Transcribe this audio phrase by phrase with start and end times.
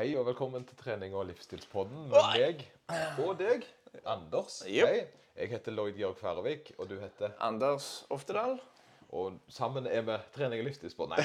[0.00, 2.62] Hei og velkommen til trening- og livsstilspodden med meg
[3.20, 3.60] og deg,
[4.08, 4.64] Anders.
[4.64, 4.88] Yep.
[4.88, 5.04] Hei.
[5.36, 8.56] Jeg heter Lloyd Georg Færøvik, og du heter Anders Oftedal.
[9.12, 11.14] Og sammen er vi trening- og livsstilspodden.
[11.18, 11.20] Nei.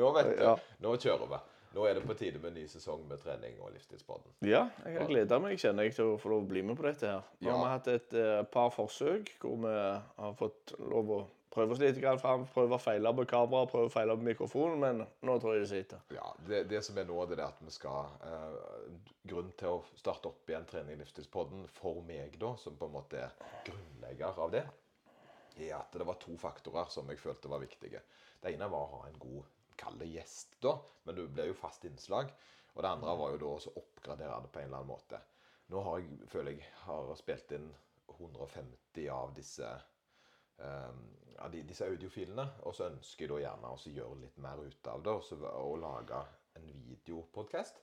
[0.00, 0.34] nå vet du.
[0.40, 0.54] Ja.
[0.86, 1.38] Nå kjører vi.
[1.76, 4.32] Nå er det på tide med en ny sesong med trening- og livsstilspodden.
[4.48, 6.84] Ja, jeg har gleda meg kjenner jeg, til å få lov å bli med på
[6.88, 7.04] dette.
[7.12, 7.22] her.
[7.44, 11.20] Nå har vi hatt et uh, par forsøk hvor vi har fått lov å
[11.50, 12.46] prøve oss litt fram.
[12.54, 15.70] Prøve å feile på kamera, prøve å feile på mikrofonen, men nå tror jeg det
[15.70, 16.04] sitter.
[16.14, 18.60] Ja, det, det som er nå, det er at vi skal eh,
[19.30, 22.94] Grunnen til å starte opp igjen trening- og livsstilspodden for meg, da, som på en
[22.94, 23.34] måte er
[23.66, 24.64] grunnlegger av det,
[25.60, 28.00] er at det var to faktorer som jeg følte var viktige.
[28.40, 29.44] Det ene var å ha en god
[29.80, 30.74] kall det gjest, da,
[31.04, 32.32] men du blir jo fast innslag.
[32.74, 35.20] Og det andre var jo da å oppgradere det på en eller annen måte.
[35.70, 37.68] Nå har jeg, føler jeg har spilt inn
[38.16, 39.68] 150 av disse
[40.64, 40.90] eh,
[41.40, 45.04] av de, disse audiofilene, og så ønsker jeg gjerne å gjøre litt mer ut av
[45.04, 46.24] det, og, så, og lage
[46.58, 47.80] en videopodcast.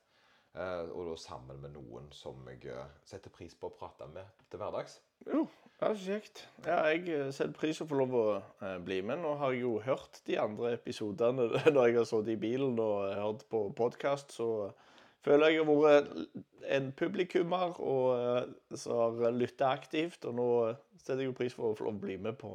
[0.58, 4.26] Eh, og da sammen med noen som jeg eh, setter pris på å prate med
[4.50, 4.96] til hverdags.
[5.28, 5.44] Jo,
[5.78, 6.42] det er kjekt.
[6.66, 8.26] Ja, jeg eh, setter pris på å få lov å
[8.86, 9.22] bli med.
[9.22, 13.14] Nå har jeg jo hørt de andre episodene når jeg har sittet i bilen og
[13.20, 14.50] hørt på podkast, så
[15.26, 16.10] føler jeg har vært
[16.78, 20.26] en publikummer og eh, som har lytta aktivt.
[20.28, 20.48] Og nå
[20.96, 22.54] setter jeg jo pris for å få bli med på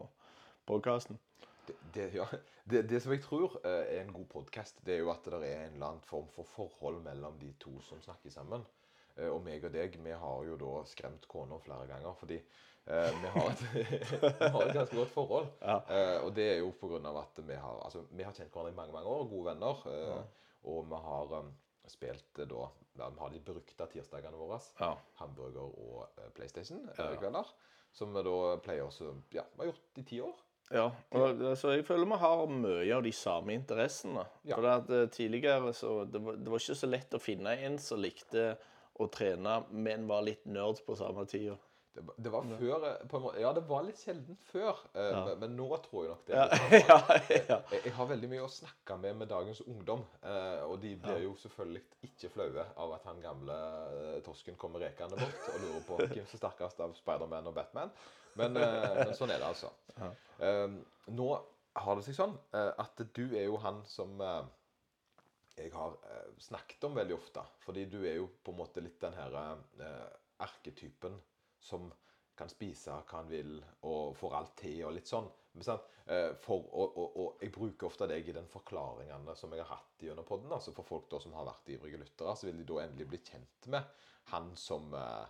[0.68, 1.18] podkasten.
[1.66, 2.26] Det, det, ja,
[2.68, 5.40] det, det som jeg tror eh, er en god podkast, det er jo at det
[5.40, 8.66] er en eller annen form for forhold mellom de to som snakker sammen.
[9.16, 12.14] Eh, Og meg og deg, vi har jo da skremt kona flere ganger.
[12.18, 12.42] Fordi
[12.82, 13.60] Uh, vi, har et,
[14.40, 15.44] vi har et ganske godt forhold.
[15.62, 15.76] Ja.
[15.86, 18.74] Uh, og det er jo av at vi har, altså, vi har kjent hverandre i
[18.74, 19.84] mange mange år, gode venner.
[19.86, 21.52] Eh, Og vi har um,
[21.90, 24.60] spilt eh, da ja, Vi har de berukta tirsdagene våre.
[24.78, 24.94] Ja.
[25.20, 27.52] Hamburger og eh, PlayStation-kvelder.
[27.92, 30.36] Som vi da pleier å Ja, har gjort i ti år.
[30.72, 34.24] Ja, og, så jeg føler vi har mye av de samme interessene.
[34.48, 34.56] Ja.
[34.56, 37.76] For at eh, Tidligere så det var, det var ikke så lett å finne en
[37.82, 38.54] som likte
[39.00, 41.56] å trene, men var litt nerd på samme tida.
[41.92, 45.10] Det, det var før eh, på en måte, Ja, det var litt sjelden før, eh,
[45.12, 46.38] men, men nå tror jeg nok det.
[46.38, 46.46] Ja,
[46.78, 46.96] ja,
[47.28, 47.58] ja.
[47.68, 51.26] Jeg, jeg har veldig mye å snakke med med dagens ungdom, eh, og de blir
[51.26, 53.58] jo selvfølgelig ikke flaue av at han gamle
[53.98, 57.56] eh, torsken kommer rekende bort og lurer på hvem som er sterkest av Spiderman og
[57.60, 57.92] Batman.
[58.40, 59.72] Men, eh, men sånn er det, altså.
[60.40, 60.76] Eh,
[61.12, 61.28] nå
[61.82, 64.16] har det seg sånn eh, at du er jo han som
[65.52, 65.98] jeg har
[66.40, 67.44] snakket om veldig ofte.
[67.66, 69.36] Fordi du er jo på en måte litt den her
[70.40, 71.18] arketypen
[71.62, 71.90] som
[72.38, 73.56] kan spise hva han vil
[73.88, 75.28] og får alt til og litt sånn.
[76.06, 79.76] Eh, for, og, og, og jeg bruker ofte deg i den forklaringene som jeg har
[79.76, 80.52] hatt gjennom podden.
[80.54, 83.20] Altså for folk da som har vært ivrige lyttere, så vil de da endelig bli
[83.26, 85.24] kjent med han som eh,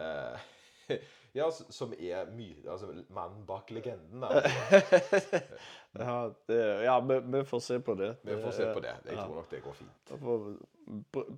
[0.00, 0.50] eh,
[1.34, 4.22] Ja, som er my, altså mannen bak legenden.
[4.22, 4.42] Da.
[5.94, 6.14] Ja,
[6.46, 8.16] det, ja vi, vi får se på det.
[8.22, 8.94] Vi får se på det.
[9.06, 10.12] Jeg tror nok det går fint.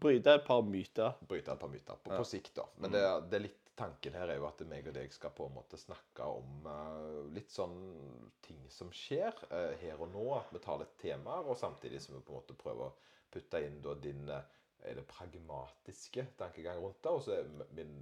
[0.00, 1.16] Bryte et par myter.
[1.28, 2.64] bryte et par myter på, på sikt, da.
[2.80, 5.46] Men det, det er litt tanken her er jo at meg og deg skal på
[5.46, 7.76] en måte snakke om eh, litt sånn
[8.44, 10.26] ting som skjer eh, her og nå.
[10.38, 12.94] At vi tar litt temaer, og samtidig som vi på en måte prøver å
[13.32, 14.52] putte inn da din eh,
[14.86, 17.96] er det pragmatiske tankegang rundt det, og så er min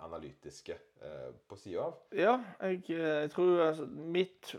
[0.00, 0.76] analytiske
[1.50, 1.96] på sida av.
[2.14, 4.52] Ja, jeg, jeg tror altså, mitt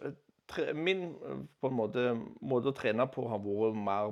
[0.51, 1.13] tre, Min
[1.61, 2.03] på en måte,
[2.43, 4.11] måte å trene på har vært mer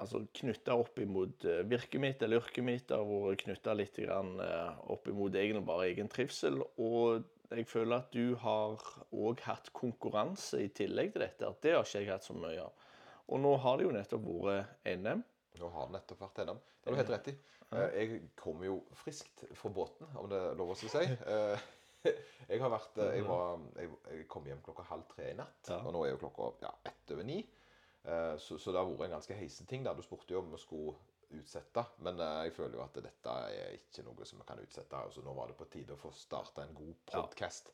[0.00, 2.86] altså, knytta opp imot eh, virket mitt eller yrket mitt.
[2.88, 6.60] Det har vært knytta litt grann, eh, opp imot egentlig bare egen trivsel.
[6.80, 11.48] Og jeg føler at du har òg hatt konkurranse i tillegg til dette.
[11.48, 12.86] At det har ikke jeg hatt så mye av.
[13.30, 15.22] Og nå har det jo nettopp vært NM.
[15.60, 16.60] Nå har det nettopp vært NM.
[16.80, 17.36] Det har du helt rett i.
[17.70, 20.88] Eh, Jeg kom jo friskt fra båten, om det er lov å si.
[22.50, 25.90] Jeg har vært Jeg, var, jeg, jeg kom hjem klokka halv tre i natt, og
[25.92, 27.42] nå er jo klokka ja, ett over ni.
[28.04, 29.84] Eh, Så, så det har vært en ganske heisen ting.
[29.84, 30.96] Du spurte jo om vi skulle
[31.30, 35.02] utsette, men eh, jeg føler jo at dette er ikke noe som vi kan utsette.
[35.14, 37.72] Så nå var det på tide å få starta en god podkast.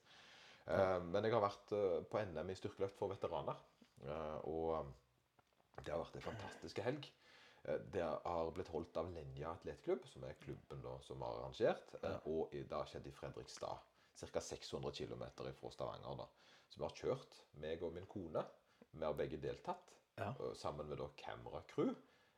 [0.67, 3.55] Men jeg har vært eh, på NM i styrkeløft for veteraner,
[4.03, 4.89] eh, og
[5.85, 7.07] det har vært en fantastisk helg.
[7.69, 11.95] Eh, Det har blitt holdt av Lenja atletklubb, som er klubben da, som har arrangert.
[12.03, 12.17] Ja.
[12.27, 13.79] Og det har skjedd i Fredrikstad,
[14.19, 14.41] ca.
[14.41, 15.23] 600 km
[15.55, 16.17] fra Stavanger.
[16.19, 16.27] da.
[16.69, 18.43] Så vi har kjørt, meg og min kone.
[18.93, 20.29] Vi har begge deltatt, Ja.
[20.33, 21.95] eh, sammen med da Camera Crew.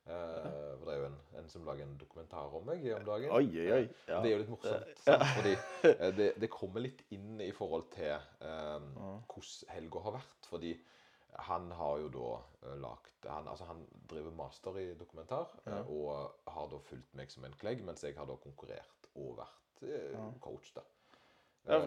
[0.09, 3.29] Uh, for Det er jo en, en som lager en dokumentar om meg om dagen.
[3.31, 3.83] Oi, oi, oi.
[3.83, 4.23] Eh, Ja.
[4.23, 5.25] Det er jo litt morsomt, sant?
[5.37, 5.53] fordi
[5.85, 8.79] uh, det, det kommer litt inn i forhold til eh,
[9.29, 10.49] hvordan helga har vært.
[10.49, 10.73] Fordi
[11.51, 12.31] han har jo da
[12.71, 17.29] uh, lagt han, altså han driver master i dokumentar eh, og har da fulgt meg
[17.31, 20.87] som en klegg, mens jeg har da konkurrert og vært eh, coach, da.
[21.69, 21.83] Ja,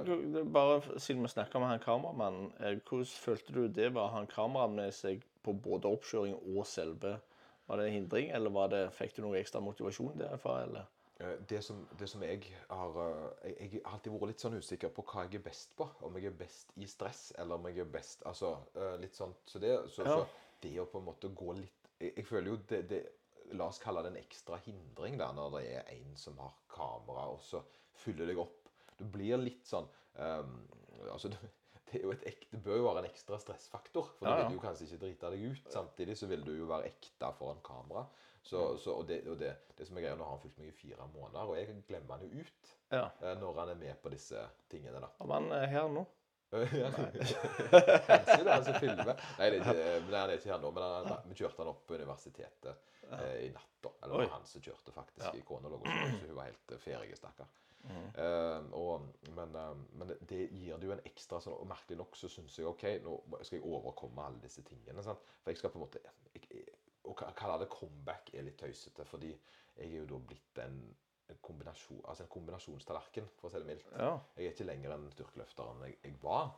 [0.53, 4.77] bare Siden vi snakker med han kameramannen, eh, hvordan følte du det var han kameramannen
[4.77, 7.19] en med seg på både oppkjøring og selve
[7.67, 10.57] Var det en hindring, eller var det, fikk du noe ekstra motivasjon derfra?
[10.65, 10.87] eller?
[11.21, 14.57] Eh, Det som, det som jeg har eh, jeg, jeg har alltid vært litt sånn
[14.59, 15.87] usikker på hva jeg er best på.
[16.01, 19.33] Om jeg er best i stress, eller om jeg er best Altså eh, litt sånn
[19.45, 20.17] Så det, så, Ja.
[20.17, 20.25] så
[20.61, 23.01] det å på en måte gå litt Jeg, jeg føler jo det, det
[23.53, 27.25] La oss kalle det en ekstra hindring der når det er en som har kamera,
[27.33, 27.59] og så
[27.99, 28.69] fyller deg opp.
[28.97, 30.53] Du blir litt sånn um,
[31.11, 31.31] Altså,
[31.91, 34.09] det, er jo et ekte, bør jo være en ekstra stressfaktor.
[34.19, 34.47] For Ja, da ja.
[34.49, 35.71] vil du kanskje ikke drite deg ut.
[35.73, 38.05] Samtidig så vil du jo være ekte foran kamera.
[38.41, 40.71] Så, så, og det, og det, det som er greia, Nå har han fulgt meg
[40.71, 43.03] i fire måneder, og jeg glemmer han jo ut Ja.
[43.21, 44.41] eh, når han er med på disse
[44.71, 44.99] tingene.
[45.03, 45.11] da.
[45.21, 46.07] Om han er her nå?
[46.51, 49.13] Kanskje det er han som filmer.
[49.39, 50.71] Nei, det er ikke, eh, men han er ikke her nå.
[50.75, 53.69] Men han, vi kjørte han opp på universitetet eh, i natt.
[53.85, 53.91] da.
[54.03, 55.25] Eller det var han som kjørte, faktisk.
[55.27, 55.31] Ja.
[55.37, 57.47] i Kona lå og så hun var helt eh, ferdig, stakkar.
[57.83, 58.07] Mhm.
[58.17, 59.05] Uh, og,
[59.35, 62.57] men, uh, men det- gir det jo en ekstra sånn, Og merkelig nok så syns
[62.59, 65.03] jeg OK, nå skal jeg overkomme alle disse tingene.
[65.03, 65.19] Sant?
[65.41, 66.65] For jeg skal på en måte jeg, jeg,
[67.09, 69.31] Å kalle det comeback er litt tøysete, fordi
[69.77, 70.77] jeg er jo da blitt en,
[71.41, 73.87] kombinasjon, altså en kombinasjonstallerken, for å si det mildt.
[73.97, 74.11] Ja.
[74.37, 76.51] Jeg er ikke lenger en styrkeløfteren jeg, jeg var.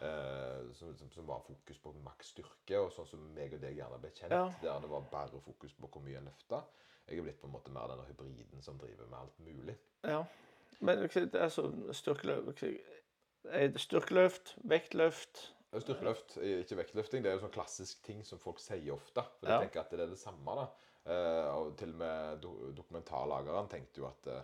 [0.00, 3.76] Uh, som, som, som var fokus på maks styrke, og sånn som meg og deg
[3.78, 4.32] gjerne ble kjent.
[4.34, 4.48] Ja.
[4.64, 6.64] Der det var bare fokus på hvor mye en løfta.
[7.06, 9.76] Jeg er blitt på en måte mer denne hybriden som driver med alt mulig.
[10.02, 10.24] ja.
[10.80, 12.62] Men ok, det er så styrkeløft
[13.44, 18.60] er Styrkeløft, vektløft Styrkeløft, eh, ikke vektløfting, det er jo sånn klassisk ting som folk
[18.62, 19.24] sier ofte.
[19.40, 19.58] For Ja.
[19.58, 20.54] de tenker at det er det samme.
[20.54, 20.66] da.
[21.06, 24.42] Eh, og til og med do dokumentarlageren tenkte jo at uh,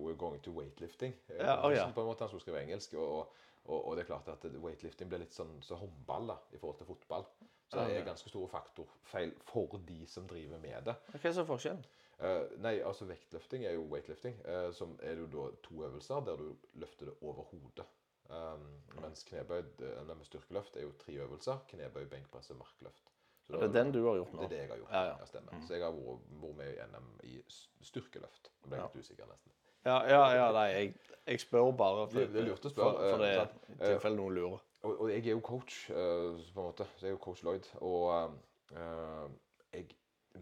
[0.00, 1.12] we're going to weightlifting.
[1.28, 1.84] eh, Ja, å ja.
[1.92, 2.94] på en måte Han skulle skrive engelsk.
[2.94, 3.28] Og,
[3.64, 6.58] og, og det er klart at eh, weightlifting blir litt sånn så håndball da, i
[6.58, 7.26] forhold til fotball.
[7.68, 10.94] Så det er ganske store faktorfeil for de som driver med det.
[11.12, 11.84] Hva er så forskjellen?
[12.22, 14.36] Eh, nei, altså vektløfting er jo weightlifting.
[14.46, 17.86] uh, som er jo da to øvelser der du løfter det over hodet.
[18.30, 18.68] Um,
[19.02, 21.58] mens knebøy eller med styrkeløft er jo tre øvelser.
[21.68, 23.10] Knebøy, benkpress og markløft.
[23.42, 24.42] Så Det er den du har gjort nå?
[24.42, 24.90] det er det jeg har gjort.
[24.92, 25.16] Ja, ja.
[25.18, 25.52] Jeg stemmer.
[25.66, 27.42] Så jeg har vært, vært med i NM i
[27.82, 28.52] styrkeløft.
[28.62, 29.52] Nå ble jeg litt usikker nesten.
[29.84, 30.92] Ja, ja, ja nei, jeg,
[31.26, 32.06] jeg spør bare.
[32.08, 33.48] For, Det- det spørre, For, for det eh,
[33.80, 34.62] er tilfelle noen lurer.
[34.82, 36.86] Og, og jeg er jo coach, eh, på en måte.
[36.96, 37.66] Så jeg er jo coach Lloyd.
[37.80, 38.34] Og
[38.72, 39.30] uh,
[39.72, 39.88] jeg,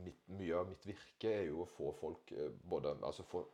[0.05, 3.45] mitt, mye av mitt virke er jo å få folk eh, både Altså få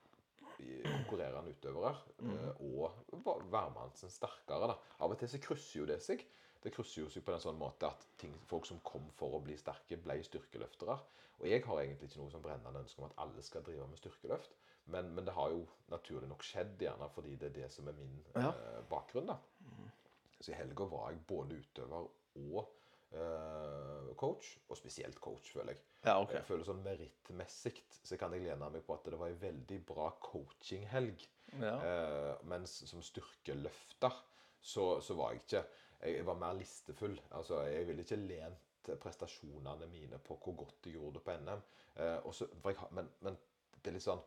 [0.56, 2.36] konkurrerende utøvere mm.
[2.64, 4.70] og va- hvermannsen sterkere.
[4.70, 4.76] da.
[5.04, 6.22] Av og til så krysser jo det seg.
[6.64, 9.42] Det krysser jo seg på den sånn måte at ting, folk som kom for å
[9.44, 10.96] bli sterke, ble styrkeløftere.
[11.36, 14.00] Og jeg har egentlig ikke noe som brennende ønske om at alle skal drive med
[14.00, 14.56] styrkeløft.
[14.94, 17.96] Men, men det har jo naturlig nok skjedd, gjerne fordi det er det som er
[17.98, 18.48] min Ja.
[18.54, 19.26] eh, bakgrunn.
[19.28, 19.36] da.
[20.40, 22.72] Så i helga var jeg både utøver og eh,
[24.16, 25.82] coach, og spesielt coach, føler jeg.
[26.06, 26.38] Ja, okay.
[26.38, 27.74] Jeg føler sånn merittmessig
[28.06, 31.24] så kan jeg lene meg på at det var en veldig bra coachinghelg.
[31.58, 31.74] Ja.
[31.74, 34.14] Eh, mens som styrkeløfter
[34.60, 37.16] så, så var jeg ikke jeg, jeg var mer listefull.
[37.38, 41.64] Altså, jeg ville ikke lent prestasjonene mine på hvor godt jeg gjorde det på NM.
[41.96, 43.38] Eh, også, jeg, men, men
[43.80, 44.20] det er litt sånn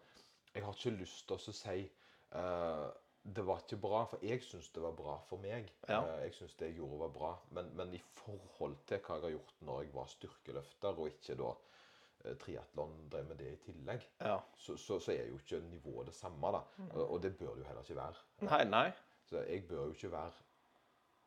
[0.55, 2.87] Jeg har ikke lyst til å si eh,
[3.23, 5.67] det var ikke bra, for jeg syns det var bra for meg.
[5.89, 5.99] Ja.
[6.01, 7.31] Eh, jeg syns det jeg gjorde, var bra.
[7.57, 11.37] Men, men i forhold til hva jeg har gjort når jeg var styrkeløfter, og ikke
[11.41, 14.37] da eh, triatlon drev med det i tillegg, ja.
[14.57, 16.53] så, så, så er jo ikke nivået det samme.
[16.55, 16.63] da.
[16.89, 18.25] Og, og det bør det jo heller ikke være.
[18.49, 18.87] Nei, nei.
[19.29, 20.37] Så jeg bør jo ikke være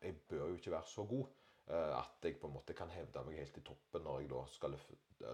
[0.03, 1.25] jeg bør jo ikke være så god
[1.71, 4.73] at jeg på en måte kan hevde meg helt i toppen når jeg da skal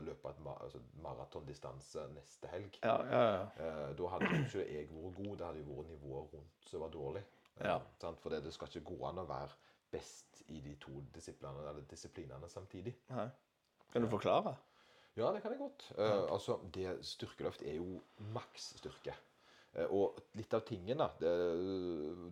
[0.05, 2.77] løpe, et ma altså maratondistanse neste helg.
[2.83, 3.41] Ja, ja, ja.
[3.65, 6.81] Eh, da hadde jo ikke jeg vært god, det hadde jo vært nivået rundt som
[6.86, 7.24] var dårlig.
[7.57, 7.79] Eh, Ja.
[8.01, 8.19] sant?
[8.21, 9.50] For det, skal ikke gå an å være
[9.91, 12.95] best i de to disiplinene, eller disiplinene samtidig.
[13.09, 13.29] Nei.
[13.91, 14.55] Kan du forklare?
[15.17, 15.91] Ja, det kan jeg godt.
[15.98, 18.01] Eh, altså, det Styrkeløft er jo
[18.36, 19.15] maks styrke.
[19.77, 21.31] Eh, og litt av tingen da, det,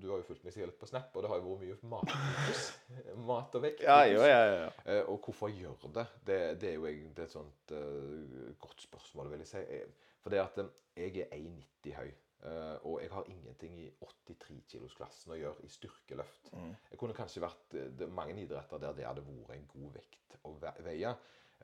[0.02, 1.92] Du har jo fulgt meg sikkert litt på Snap, og det har jo vært mye
[1.94, 2.64] matfokus.
[3.30, 3.84] Mat og vekt.
[3.86, 4.70] Ja, jo, ja, ja.
[4.86, 6.08] Eh, og hvorfor gjør det?
[6.26, 9.84] Det, det er jo egentlig et sånt uh, godt spørsmål, vil jeg si.
[10.24, 10.64] For det at
[10.98, 12.16] jeg er 1,90 høy.
[12.38, 16.52] Uh, og jeg har ingenting i 83-kilosklassen å gjøre i styrkeløft.
[16.54, 20.54] Jeg kunne kanskje vært Det mange idretter der det hadde vært en god vekt å
[20.86, 21.16] veie.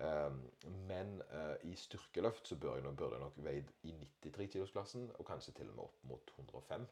[0.02, 0.32] Eh,
[0.90, 3.96] men eh, i styrkeløft så bør jeg, nok- burde jeg nok veid i
[4.26, 6.88] 93-kilosklassen, og kanskje til og med opp mot 105.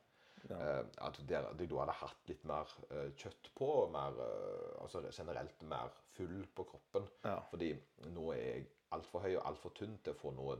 [0.49, 0.79] Ja.
[1.05, 5.91] at jeg da hadde hatt litt mer eh, kjøtt på, mer, eh, altså generelt mer
[6.15, 7.05] full på kroppen.
[7.23, 7.35] Ja.
[7.51, 7.75] Fordi
[8.15, 8.63] nå er jeg
[8.95, 10.57] altfor høy og altfor tynn til å få noe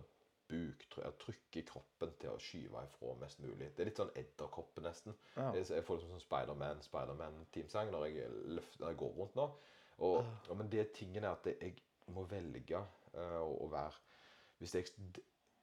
[0.51, 3.71] buktrykk i kroppen til å skyve ifra mest mulig.
[3.75, 5.15] Det er litt sånn edderkoppe, nesten.
[5.37, 5.49] Ja.
[5.55, 8.09] Jeg, får det som sånn Spiderman Spiderman-teamsang når,
[8.51, 9.47] når jeg går rundt nå.
[10.01, 10.19] Og,
[10.49, 10.57] ja.
[10.57, 11.77] men det tingen er at jeg
[12.13, 12.79] må velge
[13.13, 13.99] eh, å, være
[14.61, 14.91] Hvis jeg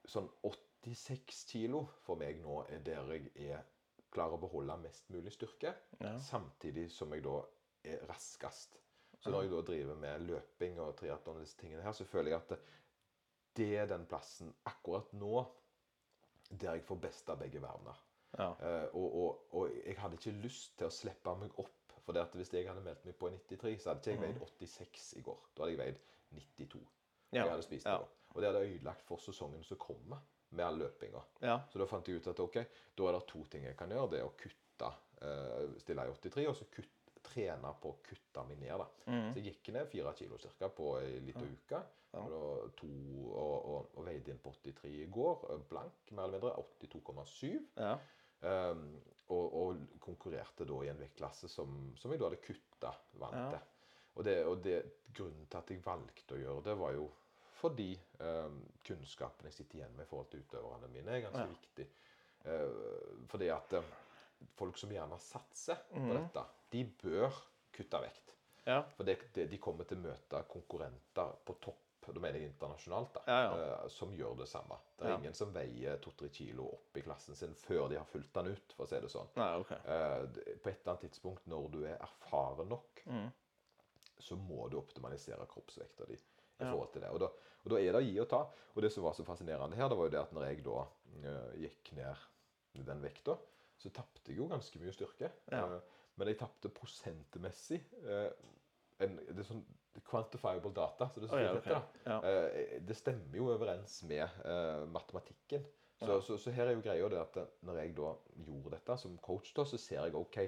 [0.09, 3.67] Sånn 86 kilo for meg nå er der jeg er
[4.15, 6.19] klarer å beholde mest mulig styrke, Ja.
[6.19, 7.43] samtidig som jeg da
[7.85, 8.79] er raskest.
[9.21, 12.31] Så når jeg da driver med løping og triatlon og disse tingene her, så føler
[12.31, 12.59] jeg at
[13.57, 15.45] det, er den plassen akkurat nå
[16.51, 17.99] der jeg får best av begge verdener.
[18.39, 18.53] Ja.
[18.61, 21.75] Uh, og, og, og jeg hadde ikke lyst til å slippe meg opp.
[22.05, 24.21] For det at hvis jeg hadde meldt meg på i 93, så hadde ikke jeg
[24.23, 25.43] veid 86 i går.
[25.57, 25.99] Da hadde jeg veid
[26.35, 26.81] 92.
[27.33, 27.43] Ja.
[27.45, 28.09] Jeg hadde spist det da.
[28.35, 30.21] Og det hadde ødelagt for sesongen som kommer,
[30.51, 31.21] med all løpinga.
[31.45, 31.59] Ja.
[31.73, 32.55] Så da fant jeg ut at ok,
[32.97, 34.11] da er det to ting jeg kan gjøre.
[34.15, 34.89] Det er å kutte,
[35.23, 36.95] uh, stille i 83, og så kutte
[37.29, 38.79] trene på å kutte meg ned.
[38.81, 38.87] da.
[39.11, 39.27] Mm.
[39.35, 41.81] Så jeg gikk ned fire kilo cirka på ei lita uke.
[42.17, 42.89] Og, da to,
[43.29, 45.43] og, og, og veide inn på 83 i går.
[45.53, 46.65] eh, Blank, mer eller mindre.
[46.87, 47.59] 82,7.
[47.77, 47.99] Ja.
[48.41, 48.85] Um,
[49.35, 53.49] og, og konkurrerte da i en vektklasse som, som jeg da hadde kutta vann Ja.
[53.53, 53.67] til.
[54.19, 54.79] Og, det, og det,
[55.15, 57.07] grunnen til at jeg valgte å gjøre det, var jo
[57.59, 61.51] fordi um, kunnskapen jeg sitter igjen med i forhold til utøverne mine, er ganske Ja.
[61.55, 61.87] viktig.
[62.47, 63.89] Uh, fordi at uh,
[64.59, 66.13] folk som gjerne satser på Mhm.
[66.17, 67.35] dette, de bør
[67.75, 68.35] kutte vekt.
[68.67, 68.83] Ja.
[68.97, 73.13] For det, det, de kommer til å møte konkurrenter på topp, da mener jeg internasjonalt,
[73.19, 74.79] da, Ja, eh, som gjør det samme.
[74.97, 78.33] Det er ingen som veier 2-3 kilo opp i klassen sin før de har fulgt
[78.33, 79.29] den ut, for å si det sånn.
[79.37, 79.77] Nei, okay.
[79.85, 83.29] Eh, på et eller annet tidspunkt når du er erfaren nok, Mm.
[84.23, 87.11] Så må du optimalisere kroppsvekta di i forhold til det.
[87.15, 87.29] Og da,
[87.63, 88.41] og da er det å gi og ta.
[88.75, 90.81] Og det som var så fascinerende her, det var jo det at når jeg da
[90.83, 92.27] uh, gikk ned
[92.89, 93.37] den vekta,
[93.79, 95.31] så tapte jeg jo ganske mye styrke.
[95.53, 95.63] Ja.
[95.71, 98.33] Uh, men jeg tapte prosentmessig uh,
[99.05, 99.63] en, Det er sånn
[100.07, 101.75] quantifiable data, så det, Å, ja, okay.
[101.75, 101.99] ok.
[102.07, 102.19] Ja.
[102.29, 105.65] Eh, det stemmer jo overens med eh, matematikken.
[105.99, 108.13] Så, så, så her er jo greia det at eh, når jeg da
[108.47, 110.39] gjorde dette som coach, da, så ser jeg OK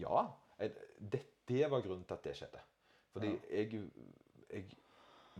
[0.00, 0.24] Ja,
[0.56, 2.62] eh, det, det var grunnen til at det skjedde.
[3.14, 3.80] Fordi jeg,
[4.50, 4.66] jeg,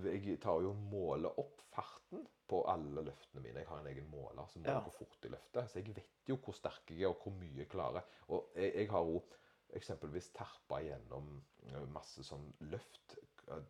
[0.05, 3.63] jeg tar jo måler opp farten på alle løftene mine.
[3.65, 4.83] Jeg har en egen måler som måler Ja.
[4.87, 5.67] hvor fort jeg løfter.
[5.67, 8.05] Så jeg vet jo hvor sterk jeg er, og hvor mye jeg klarer.
[8.29, 9.23] Og jeg, jeg har jo
[9.75, 11.33] eksempelvis terpa gjennom
[11.67, 13.17] eh, masse sånn løft.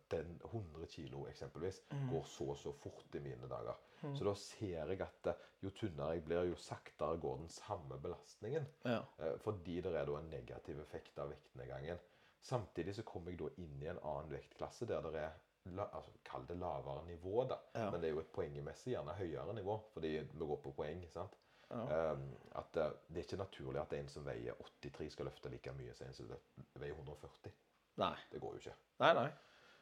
[0.09, 3.75] Den 100 kilo eksempelvis går så og så fort i mine dager.
[4.15, 7.97] Så da ser jeg at eh, jo tynnere jeg blir, jo saktere går den samme
[7.99, 8.67] belastningen.
[8.85, 9.01] Ja.
[9.19, 11.99] Eh, Fordi det er da en negativ effekt av vektnedgangen.
[12.45, 15.31] Samtidig så kommer jeg da inn i en annen vektklasse der det er
[15.73, 17.57] la, altså, Kall det lavere nivå, da.
[17.73, 17.89] Ja.
[17.91, 21.01] Men det er jo et poengemessig gjerne høyere nivå, fordi vi går på poeng.
[21.13, 21.37] sant?
[21.69, 22.11] Ja.
[22.11, 25.73] Um, at uh, Det er ikke naturlig at en som veier 83, skal løfte like
[25.73, 27.55] mye som en som veier 140.
[27.97, 28.13] Nei.
[28.31, 28.75] Det går jo ikke.
[29.01, 29.29] Nei, nei.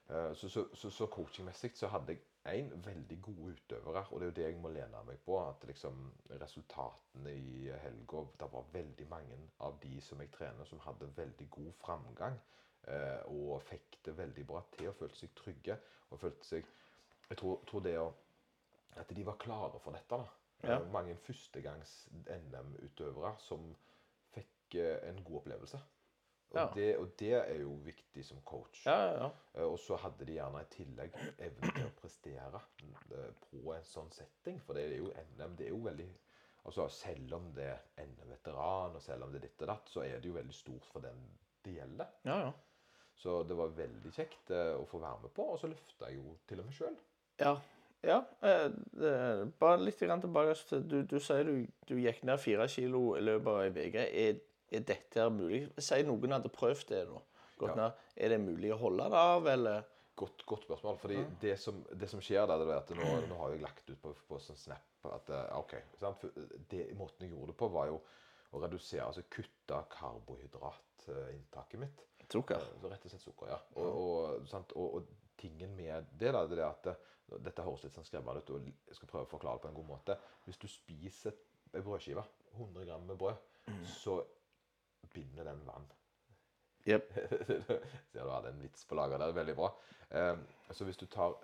[0.07, 4.25] Uh, Så, så, så, så coachingmessig så hadde jeg en veldig gode utøvere, og det
[4.25, 5.37] er jo det jeg må lene meg på.
[5.47, 10.79] At liksom resultatene i helga Det var veldig mange av de som jeg trener, som
[10.79, 12.39] hadde veldig god framgang.
[12.87, 15.77] eh, Og fikk det veldig bra til og følte seg trygge.
[16.09, 16.65] Og følte seg
[17.29, 18.13] Jeg tror, tror det å
[18.95, 20.15] At de var klare for dette.
[20.17, 20.27] da.
[20.63, 20.79] Ja.
[20.79, 23.75] Mange førstegangs NM-utøvere som
[24.35, 25.79] fikk eh, en god opplevelse.
[26.53, 26.67] Og, Ja.
[26.75, 28.83] det, og det er jo viktig som coach.
[28.85, 29.29] Ja, ja.
[29.55, 32.59] Eh, Og så hadde de gjerne i tillegg evne til å prestere
[33.11, 34.59] eh, på en sånn setting.
[34.61, 36.09] For det er jo NM det er jo veldig
[36.65, 40.05] altså Selv om det er NM-veteran, og selv om det er ditt og datt, så
[40.05, 41.17] er det jo veldig stort for den
[41.65, 42.07] det gjelder.
[42.25, 42.51] ja, ja.
[43.15, 45.43] Så det var veldig kjekt eh, å få være med på.
[45.53, 46.95] Og så løfta jeg jo til og med sjøl.
[47.39, 47.51] Ja.
[48.03, 48.21] ja
[49.59, 53.77] bare litt tilbake du, du sier du, du gikk ned fire kilo i løpet av
[53.79, 54.07] ei uke.
[54.73, 55.63] Er, dette her mulig?
[55.77, 57.21] Si noen hadde prøvd det nå.
[57.61, 57.75] Gått Ja.
[57.83, 57.91] ned.
[58.17, 59.83] Er det mulig å holde det av, eller?
[60.15, 60.97] Godt, godt spørsmål.
[61.01, 63.87] fordi det, som, det som skjer da, det er at nå, nå har jeg lagt
[63.89, 65.73] ut på, på sånn Snap at eh, OK.
[65.99, 66.19] Sant?
[66.21, 66.29] For
[66.69, 67.97] det, måten jeg gjorde det på, var jo
[68.53, 72.03] å redusere, altså kutte karbohydratinntaket mitt.
[72.31, 72.55] Sukker?
[72.61, 73.57] Eh, Så rett og slett sukker, ja.
[73.75, 74.71] Og, og, sant?
[74.79, 75.03] og, og
[75.41, 76.95] tingen med det, da, det er at det,
[77.43, 79.77] Dette høres litt sånn skremmende ut, og jeg skal prøve å forklare det på en
[79.79, 80.15] god måte.
[80.45, 81.33] Hvis du spiser
[81.73, 82.21] ei brødskive,
[82.59, 83.39] 100 gram med brød,
[83.89, 84.19] så
[85.13, 85.87] binder den vann.
[86.87, 87.13] Yep.
[88.11, 89.35] Ser du hadde en vits på lager der.
[89.35, 89.69] Veldig bra.
[90.09, 90.35] Eh,
[90.71, 91.37] så hvis du tar,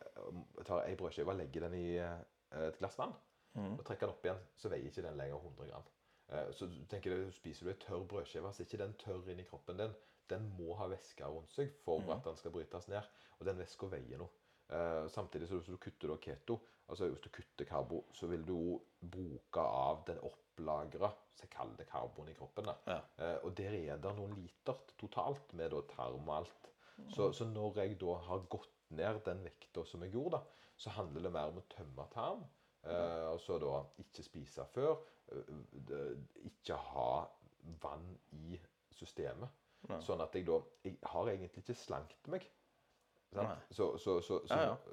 [0.68, 3.16] tar ei brødskive og legger den i eh, et glass vann,
[3.60, 5.88] og trekker den opp igjen, så veier ikke den lenger 100 gram.
[6.30, 9.32] Eh, så du tenker du, Spiser du ei tørr brødskive, så er ikke den tørr
[9.32, 9.96] inni i kroppen din.
[10.30, 13.08] Den må ha væske rundt seg for at den skal brytes ned.
[13.40, 14.30] Og den væska veier noe.
[14.70, 16.60] Eh, samtidig så hvis du kutter keto,
[16.90, 21.12] altså hvis du kutter karbo, så vil du bruke av den opplagra
[21.48, 22.70] kalde karboen karbon i kroppen.
[22.88, 23.00] Ja.
[23.18, 26.72] Eh, og der er det noen liter totalt med tarm og alt.
[27.16, 30.92] Så, så når jeg da har gått ned den vekta som jeg gjorde, da, så
[30.98, 32.44] handler det mer om å tømme tarm.
[32.84, 35.00] Uh, og så da ikke spise før.
[35.32, 37.10] Uh, ikke ha
[37.84, 38.60] vann i
[38.96, 39.56] systemet.
[40.04, 42.44] Sånn at jeg da Jeg har egentlig ikke slankt meg.
[43.70, 44.40] Så, så, så,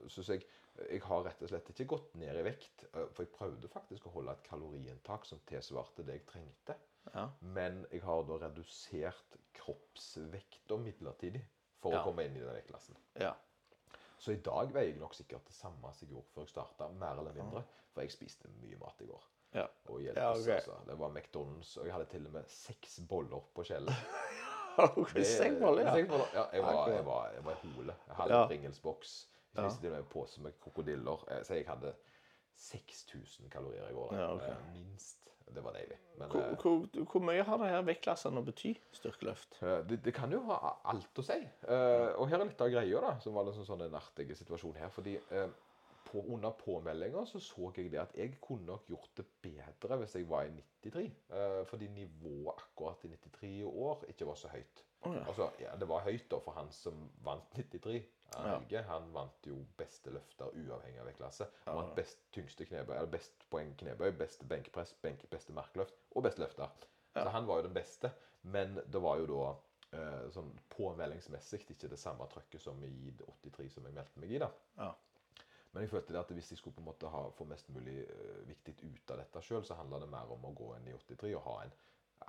[0.09, 0.43] så, jeg,
[0.90, 2.85] jeg har rett og slett ikke gått ned i vekt.
[2.93, 6.76] eh, For jeg prøvde faktisk å holde et kaloriinntak som tilsvarte det jeg trengte.
[7.14, 7.28] Ja.
[7.40, 11.43] Men jeg har da redusert kroppsvekta midlertidig
[11.81, 12.97] for å komme inn i den vektklassen.
[13.21, 13.35] ja.
[14.19, 16.87] Så i dag veier jeg nok sikkert det samme som jeg gjorde før jeg starta,
[16.99, 17.61] mer eller mindre.
[17.93, 19.26] For jeg spiste mye mat i går.
[19.55, 19.66] Ja.
[19.93, 20.55] Og hjelpes, Ja, okay.
[20.57, 20.78] altså.
[20.88, 23.93] Det var McDonald's, og jeg hadde til og med seks boller på skjellet.
[25.25, 25.95] Sekkbolle, ja.
[25.97, 27.95] Ja, jeg var, jeg var, jeg var i hole.
[28.09, 28.42] Jeg hadde Ja.
[28.42, 29.14] en Pringles-boks.
[29.56, 29.99] Jeg spiste ja.
[29.99, 31.25] en pose med krokodiller.
[31.30, 31.95] Eh, Så jeg hadde
[32.56, 34.14] 6000 kalorier i går.
[34.16, 34.42] Ja, ok.
[34.42, 35.23] Eh, Minst.
[35.54, 35.97] Det var deilig.
[36.18, 39.61] Men Hvor, eh, hvor, hvor mye har det her vektklassene å bety, styrkeløft?
[39.88, 41.37] Det, det kan jo ha alt å si.
[42.18, 44.88] Og her er litt av greia, da, som var en sånn en artig situasjon her.
[44.90, 45.14] fordi
[46.06, 50.14] på, under påmeldinga så så jeg det at jeg kunne nok gjort det bedre hvis
[50.16, 50.52] jeg var i
[50.84, 51.06] 93.
[51.30, 54.84] Eh, fordi nivået akkurat i 93 år ikke var så høyt.
[55.06, 55.25] Oh, ja.
[55.28, 58.02] Altså, ja, Det var høyt da for han som vant 93.
[58.36, 58.82] Han Ja.
[58.88, 61.46] Han vant jo beste løfter uavhengig av klasse.
[61.64, 66.22] Han vant best tyngste knebøy, eller best poeng knebøy, beste benkpress, benk, beste markløft og
[66.26, 66.68] beste løfter.
[67.14, 68.10] Så han var jo den beste.
[68.42, 69.46] Men det var jo da
[69.98, 74.38] eh, sånn påmeldingsmessig ikke det samme trøkket som i 83 som jeg meldte meg i.
[74.42, 74.50] da.
[74.78, 74.90] Ja.
[75.76, 77.99] Men jeg følte det at hvis de skulle på en måte ha, få mest mulig
[78.09, 80.95] uh, viktig ut av dette sjøl, så handla det mer om å gå inn i
[80.97, 81.75] 83 og ha en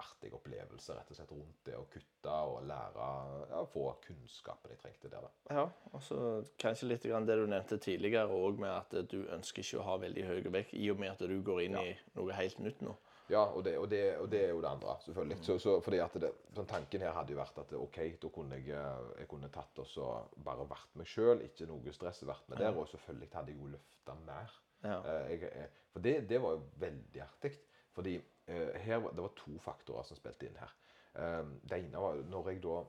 [0.04, 3.06] artig opplevelse rett og slett rundt det å kutte og lære
[3.54, 5.24] ja, Få kunnskapen de trengte der.
[5.24, 5.32] da.
[5.62, 5.64] Ja,
[5.94, 6.20] og så
[6.60, 9.96] kanskje litt grann det du nevnte tidligere òg, med at du ønsker ikke å ha
[10.04, 12.98] veldig høy vekt, i og med at du går inn i noe helt nytt nå.
[13.30, 15.38] Ja, og det, og, det, og det er jo det andre, selvfølgelig.
[15.44, 18.60] Så, så fordi at det, sånn Tanken her hadde jo vært at OK, da kunne
[18.60, 20.08] jeg, eh, jeg kunne tatt og så
[20.46, 22.78] bare vært meg sjøl, ikke noe stress, vært med der.
[22.78, 24.56] Og selvfølgelig hadde jeg jo løfta mer.
[24.86, 25.02] Ja.
[25.02, 27.54] Eh, jeg, jeg, for det, det var jo veldig artig.
[27.98, 30.74] Fordi eh, her, det var to faktorer som spilte inn her.
[31.20, 32.80] Eh, det ene var når jeg da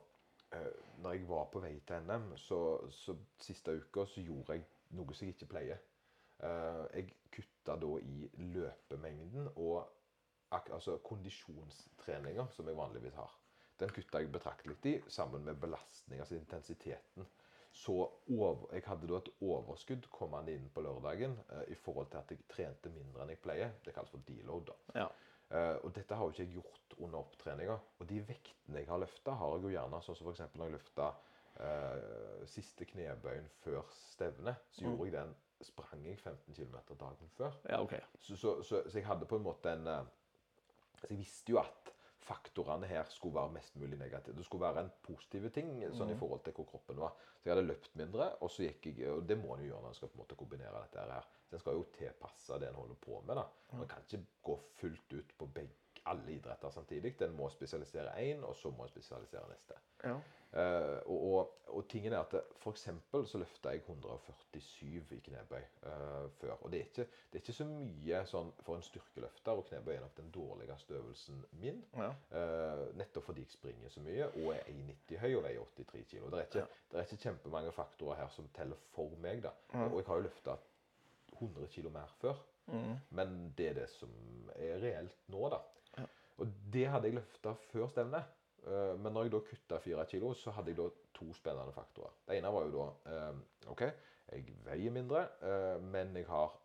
[0.55, 2.59] eh, Når jeg var på vei til NM, så,
[2.93, 5.83] så siste uka så gjorde jeg noe som jeg ikke pleier.
[6.39, 9.98] Eh, jeg kutta da i løpemengden og
[10.51, 13.35] altså kondisjonstreninger som jeg vanligvis har.
[13.79, 17.27] Den kutta jeg betraktelig i, sammen med belastning, altså intensiteten.
[17.71, 17.93] Så
[18.29, 22.31] over, jeg hadde da et overskudd kommende inn på lørdagen eh, i forhold til at
[22.33, 23.75] jeg trente mindre enn jeg pleier.
[23.85, 24.71] Det kalles for deload.
[24.71, 25.03] da.
[25.03, 25.07] Ja.
[25.49, 27.77] Eh, og dette har jo ikke jeg gjort under opptreninga.
[27.99, 30.55] Og de vektene jeg har løfta, har jeg jo gjerne sånn som f.eks.
[30.55, 31.11] når jeg løfta
[31.67, 37.55] eh, siste knebøyen før stevnet, så gjorde jeg den sprang jeg 15 km dagen før.
[37.69, 37.99] ja, okay.
[38.19, 40.11] Så, så, så, så jeg hadde på en måte en eh,
[40.99, 41.93] Så jeg visste jo at
[42.29, 44.35] faktorene her skulle være mest mulig negative.
[44.37, 47.15] Det skulle være en positiv ting sånn i forhold til hvor kroppen var.
[47.39, 49.81] Så jeg hadde løpt mindre, og så gikk jeg Og det må en jo gjøre
[49.85, 51.29] når en skal på en måte kombinere dette her.
[51.49, 53.39] Så en skal jo tilpasse det en holder på med.
[53.39, 53.45] da.
[53.79, 57.15] Man kan ikke gå fullt ut på begge, alle idretter samtidig.
[57.21, 59.79] En må spesialisere én, og så må en spesialisere neste.
[60.03, 60.17] Ja.
[60.53, 62.87] Eh, og, og, og tingen er at f.eks.
[63.29, 66.55] så løfta jeg 147 i knebøy uh, før.
[66.63, 69.93] Og det er, ikke, det er ikke så mye sånn for en styrkeløfter, og knebøy
[69.93, 71.83] er nok den dårligste øvelsen min.
[71.93, 72.09] Ja.
[72.33, 76.25] Uh, nettopp fordi jeg springer så mye og er 1,90 høy og veier 83 kg.
[76.25, 79.45] Det er ikke, det er ikke kjempemange faktorer her som teller for meg.
[79.45, 79.53] da.
[79.85, 80.57] Og jeg har jo løfta
[81.37, 82.41] 100 kg mer før.
[83.17, 84.11] Men det er det som
[84.55, 85.61] er reelt nå, da.
[86.39, 88.38] Og det hadde jeg løfta før stevnet.
[88.67, 92.15] Eh, Men når jeg da kutta fire kilo, så hadde jeg da to spennende faktorer.
[92.27, 93.39] Det ene var jo da eh,
[93.71, 93.85] OK,
[94.31, 96.55] jeg veier mindre, eh, men jeg har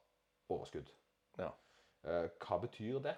[0.48, 0.90] overskudd.
[1.38, 1.50] Ja.
[2.04, 3.14] Hva betyr det?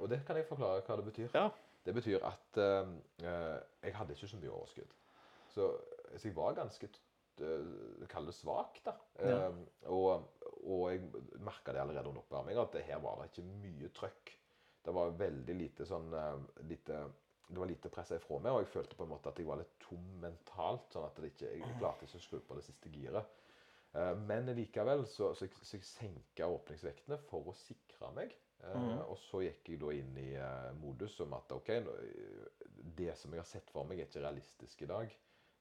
[0.00, 1.28] Og det kan jeg forklare hva det betyr.
[1.36, 1.50] Ja.
[1.84, 4.94] Det betyr at jeg hadde ikke så mye overskudd.
[5.52, 5.66] Så,
[6.16, 6.88] så jeg var ganske
[8.08, 8.94] Kall det svak, da.
[9.20, 9.50] Ja.
[9.92, 10.24] Og,
[10.64, 11.04] og jeg
[11.44, 14.32] merka det allerede under oppvarminga at det her var det ikke mye trøkk.
[14.84, 16.08] Det var veldig lite sånn
[16.68, 17.04] lite,
[17.52, 19.58] Det var lite pressa ifra meg, og jeg følte på en måte at jeg var
[19.60, 20.86] litt tom mentalt.
[20.94, 23.26] sånn at det ikke, jeg klarte ikke å skru på det siste giret.
[23.94, 28.32] Eh, Men likevel så, så, så jeg senka åpningsvektene for å sikre meg.
[28.62, 29.00] Mm.
[29.10, 31.68] Og så gikk jeg da inn i eh, modus om at OK,
[32.96, 35.12] det som jeg har sett for meg, er ikke realistisk i dag.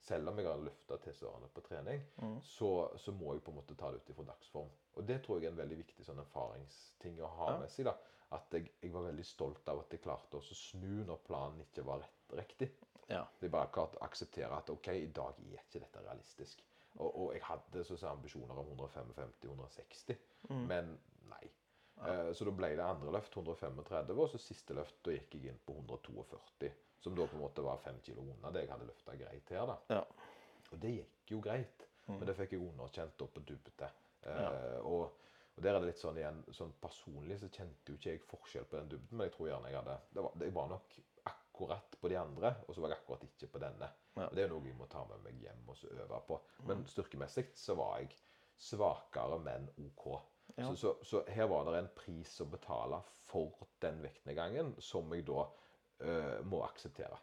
[0.02, 2.02] Selv om jeg har løfta tilsvarende på trening,
[2.42, 4.70] så, så må jeg på en måte ta det ut ifra dagsform.
[4.98, 7.58] Og det tror jeg er en veldig viktig sånn erfaringsting å ha Ja.
[7.62, 7.86] med seg.
[7.86, 7.94] da,
[8.36, 11.84] At jeg, jeg var veldig stolt av at jeg klarte å snu når planen ikke
[11.88, 12.70] var rett, riktig.
[13.12, 13.26] Ja.
[13.42, 16.64] Jeg bare klarte å akseptere at OK, i dag er ikke dette realistisk.
[17.00, 20.18] Og, og jeg hadde så å si ambisjoner om 155-160,
[20.68, 20.94] men
[21.32, 21.44] nei.
[22.02, 22.32] Ja.
[22.34, 25.60] så da ble det andre løft 135, og så siste løft da gikk jeg inn
[25.68, 26.72] på 142.
[27.02, 29.70] Som da på en måte var fem kilo unna det jeg hadde løfta greit her.
[29.70, 29.78] da.
[29.98, 30.02] Ja.
[30.72, 33.90] Og det gikk jo greit, men det fikk jeg underkjent opp på duppete.
[34.30, 35.18] Eh, og,
[35.62, 38.64] og der er det litt sånn igjen, sånn personlig så kjente jo ikke jeg forskjell
[38.66, 40.96] på den dybden, men jeg tror gjerne jeg hadde det var, Jeg var nok
[41.30, 43.90] akkurat på de andre, og så var jeg akkurat ikke på denne.
[44.16, 44.26] Ja.
[44.26, 46.40] Og Det er noe jeg må ta med meg hjem og så øve på.
[46.66, 48.18] Men styrkemessig så var jeg
[48.58, 50.08] svakere, men OK.
[50.58, 50.66] Ja.
[50.66, 55.30] Så, så, så her var det en pris å betale for den vektnedgangen som jeg
[55.30, 57.22] da øh, må akseptere.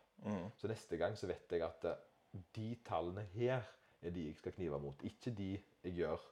[0.63, 2.07] Så neste gang så vet jeg at eh,
[2.55, 3.67] de tallene her
[3.99, 5.03] er de jeg skal knive mot.
[5.03, 6.23] Ikke de jeg gjør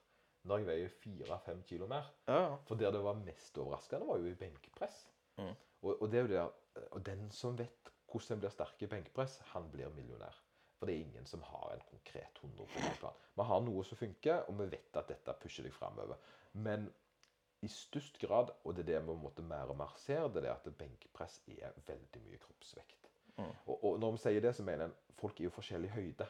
[0.46, 2.08] når jeg veier fire-fem kilo mer.
[2.28, 2.56] Ja, ja.
[2.68, 5.02] For der det var mest overraskende, var jo i benkpress.
[5.36, 5.52] Mm.
[5.82, 8.90] Og, og, det er jo der, og den som vet hvordan en blir sterk i
[8.90, 10.36] benkpress, han blir millionær.
[10.76, 13.24] For det er ingen som har en konkret 100 plan.
[13.36, 16.20] Vi har noe som funker, og vi vet at dette pusher deg framover.
[16.52, 16.86] Men
[17.64, 20.28] i størst grad, og det er det vi på en måte mer og mer ser,
[20.32, 23.10] det er at benkpress er veldig mye kroppsvekt.
[23.36, 23.52] Mm.
[23.66, 26.28] Og, og når vi sier det, så mener en folk er jo forskjellig høyde.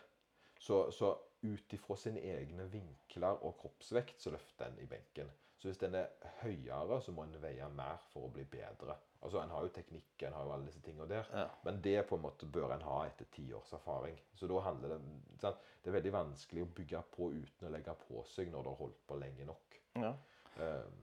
[0.66, 1.12] Så, så
[1.46, 5.28] ut ifra sine egne vinkler og kroppsvekt så løfter en i benken.
[5.56, 6.08] Så hvis den er
[6.42, 8.96] høyere, så må en veie mer for å bli bedre.
[9.22, 11.30] Altså, En har jo teknikk, en har jo alle disse tingene der.
[11.32, 11.46] Ja.
[11.64, 14.18] Men det på en måte bør en ha etter ti års erfaring.
[14.36, 15.00] Så da handler det
[15.40, 15.62] sant?
[15.82, 18.80] Det er veldig vanskelig å bygge på uten å legge på seg når du har
[18.82, 19.80] holdt på lenge nok.
[20.02, 20.14] ja.
[20.58, 21.02] Eh,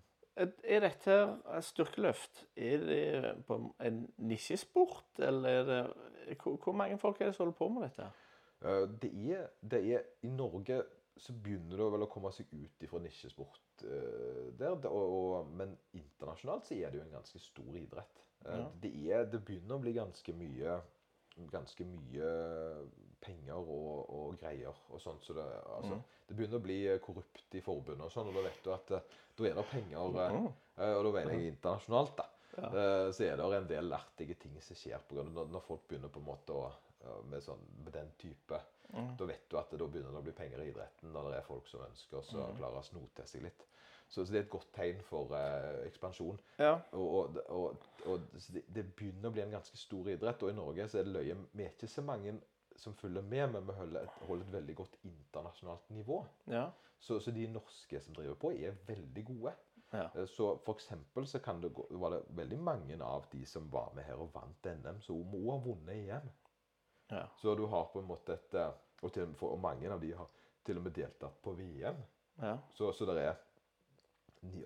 [0.66, 6.98] Er dette her styrkeløft er det på en nisjesport, eller er det hvor, hvor mange
[6.98, 8.08] folk er det som holder på med dette?
[8.64, 10.82] Eh, Det er, det er I Norge
[11.18, 14.74] så begynner det vel å komme seg ut ifra nisjesport eh, der.
[14.90, 18.24] Og, og, men internasjonalt så er det jo en ganske stor idrett.
[18.46, 18.66] Eh, Ja.
[18.82, 20.82] Det, er, det begynner å bli ganske mye
[21.50, 22.28] ganske mye
[23.24, 25.24] penger og, og greier og sånt.
[25.26, 25.46] Så det,
[25.78, 26.04] altså, Mm.
[26.28, 29.48] det begynner å bli korrupt i forbundet og sånn, og da vet du at da
[29.50, 30.52] er det penger Mm.
[30.78, 32.28] Og da mener jeg internasjonalt, da.
[32.58, 32.70] Ja.
[33.14, 36.10] Så er det en del artige ting som skjer på grunn av når, folk begynner
[36.14, 36.68] på en måte å
[37.30, 38.62] med, sånn, den type
[38.94, 39.16] Mm.
[39.18, 41.38] Da vet du at det, da begynner det å bli penger i idretten når det
[41.40, 42.58] er folk som ønsker å Mm.
[42.60, 43.64] klare å snote seg litt.
[44.08, 46.38] Så, så det er et godt tegn for eh, ekspansjon.
[46.60, 46.76] Ja.
[46.92, 48.20] Og, og, og, og
[48.54, 50.44] det, det begynner å bli en ganske stor idrett.
[50.44, 52.36] Og i Norge så er det løye Vi er ikke så mange
[52.76, 56.24] som følger med, men vi holder et, holder et veldig godt internasjonalt nivå.
[56.52, 56.68] ja.
[57.00, 59.52] Så, så de norske som driver på, er veldig gode.
[59.92, 60.06] Ja.
[60.16, 63.66] Eh, Så for eksempel så kan det gå, var det veldig mange av de som
[63.74, 66.30] var med her og vant NM, som må ha vunnet EM.
[67.14, 67.26] Ja.
[67.42, 68.74] Så du har på en måte et eh,
[69.04, 70.30] Og, til, og mange av de har
[70.64, 71.98] til og med deltatt på VM.
[72.42, 72.58] ja.
[72.74, 73.34] Så, så det er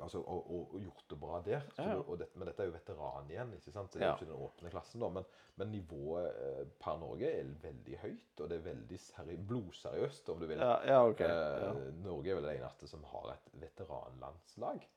[0.02, 1.64] altså, og, og, og gjort det bra der.
[1.78, 3.92] Ja, det, og det, men dette er jo veteran igjen, ikke sant?
[3.92, 5.02] Så det er jo ikke den åpne klassen.
[5.02, 5.26] da, Men,
[5.58, 10.40] men nivået eh, per Norge er veldig høyt, og det er veldig seri blodseriøst, om
[10.42, 10.62] du vil.
[10.62, 11.22] Ja, ja, OK.
[11.26, 11.82] Eh.
[12.06, 14.88] Norge er vel det eneste som har et veteranlandslag.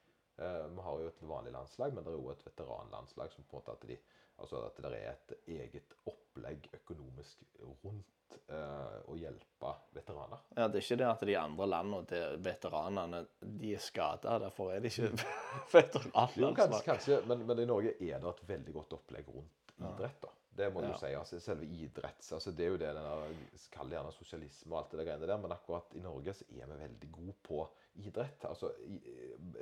[0.41, 3.57] Eh, vi har jo et vanlig landslag, men det er jo et veteranlandslag som på
[3.57, 3.99] en måte at, de,
[4.41, 7.43] altså at det er et eget opplegg økonomisk
[7.85, 10.41] rundt eh, å hjelpe veteraner.
[10.57, 14.73] ja, Det er ikke det at de andre landene til veteranene de er skada, derfor
[14.75, 15.11] er de ikke
[16.41, 20.21] Jo, kanskje, kanskje men, men i Norge er det et veldig godt opplegg rundt idrett.
[20.23, 20.29] da.
[20.61, 20.97] Det må du Ja.
[20.99, 21.07] si.
[21.15, 22.33] altså Selve idretts...
[22.37, 23.37] altså Det er jo det den der,
[23.73, 26.67] Kall det gjerne sosialisme og alt det greiene der, men akkurat i Norge så er
[26.67, 27.61] vi veldig gode på
[28.03, 28.45] idrett.
[28.45, 28.99] altså i,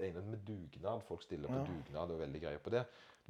[0.01, 1.03] Egnet med dugnad.
[1.07, 1.67] Folk stiller på Ja.
[1.69, 2.85] dugnad og er veldig greie på det.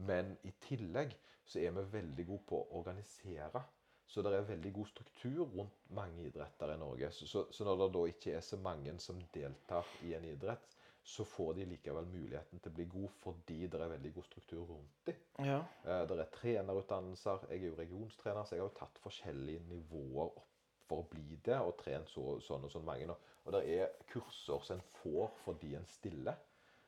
[0.07, 1.17] Men i tillegg
[1.49, 3.63] så er vi veldig gode på å organisere.
[4.09, 7.11] Så det er veldig god struktur rundt mange idretter i Norge.
[7.13, 10.77] Så, så, så når det da ikke er så mange som deltar i en idrett,
[11.09, 14.65] så får de likevel muligheten til å bli god fordi det er veldig god struktur
[14.69, 15.21] rundt dem.
[15.45, 15.59] Ja.
[15.85, 17.47] Eh, Det er trenerutdannelser.
[17.53, 20.45] Jeg er jo regionstrener, så jeg har jo tatt forskjellige nivåer opp
[20.89, 23.09] for å bli det, og trent så, sånn og sånn mange.
[23.13, 26.37] Og, og det er kurser som en får fordi en stiller,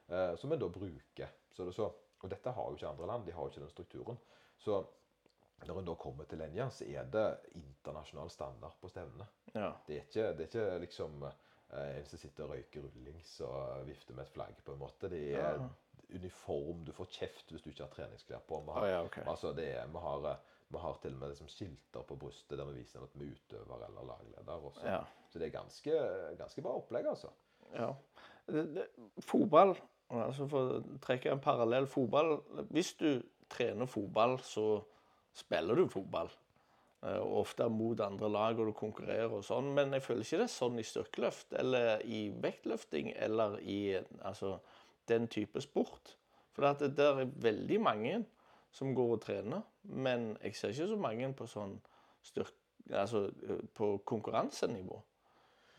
[0.08, 1.32] eh, som en da bruker.
[1.56, 1.88] Så det, så,
[2.22, 4.18] og dette har jo ikke andre land, de har jo ikke den strukturen.
[4.60, 4.80] Så
[5.66, 7.26] når en da kommer til Lenja, så er det
[7.58, 9.26] internasjonal standard på stevnene.
[9.54, 9.72] ja.
[9.86, 13.86] Det er ikke, det er ikke liksom eh, en som sitter og røyker rullings og
[13.88, 15.08] vifter med et flagg, på en måte.
[15.12, 15.68] Det er Ja.
[16.10, 16.84] uniform.
[16.84, 18.60] Du får kjeft hvis du ikke har treningsklær på.
[18.66, 19.22] Vi har, har, ja, okay.
[19.30, 20.36] altså det er, vi har, eh,
[20.68, 23.36] vi har til og med liksom skilter på brystet der vi viser at vi er
[23.36, 24.66] utøver eller lagleder.
[24.72, 24.86] Også.
[24.86, 25.02] Ja.
[25.30, 25.94] Så det er ganske,
[26.38, 27.30] ganske bra opplegg, altså.
[27.76, 27.92] ja.
[28.50, 28.86] Det, det,
[29.22, 29.76] fotball
[30.10, 32.36] altså For å trekke en parallell fotball
[32.74, 34.80] Hvis du trener fotball, så
[35.34, 36.30] spiller du fotball.
[37.02, 39.72] Eh, Og ofte mot andre lag, og du konkurrerer og sånn.
[39.74, 43.80] Men jeg føler ikke det er sånn i styrkeløft eller i vektløfting eller i
[44.22, 44.58] altså,
[45.10, 46.14] den type sport.
[46.54, 48.24] For det er veldig mange
[48.70, 51.78] som går og trener, men jeg ser ikke så mange på sånn
[52.22, 52.56] styrke...
[52.90, 53.28] Altså
[53.76, 54.96] på konkurransenivå.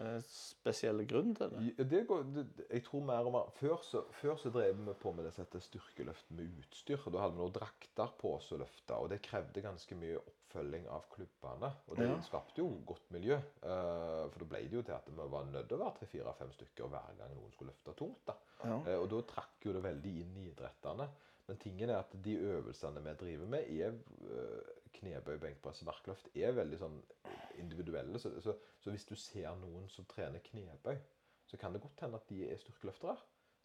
[0.01, 1.87] Eh, Spesielle grunn til det.
[1.91, 5.11] Det går, det, jeg tror mer og mer Før så, før så drev vi på
[5.13, 7.01] med det som heter styrkeløft med utstyr.
[7.13, 10.87] Da hadde vi noen drakter på oss og løfte, og det krevde ganske mye oppfølging
[10.91, 11.71] av klubbene.
[11.87, 12.19] Og det Ja.
[12.25, 13.35] skapte jo godt miljø.
[13.37, 16.51] eh, for da ble det jo til at vi var nødt til å være tre-fire-fem
[16.57, 18.25] stykker hver gang noen skulle løfte tungt.
[18.27, 18.35] da.
[18.63, 18.81] Ja.
[18.87, 21.09] Eh, og da trakk jo det veldig inn i idrettene.
[21.47, 23.93] Men tingen er at de øvelsene vi driver med, er
[24.93, 26.97] knebøy, benkpress og markløft, er veldig sånn
[27.59, 28.19] individuelle.
[28.19, 30.97] Så, så, så hvis du ser noen som trener knebøy,
[31.45, 33.17] så kan det godt hende at de er styrkeløftere.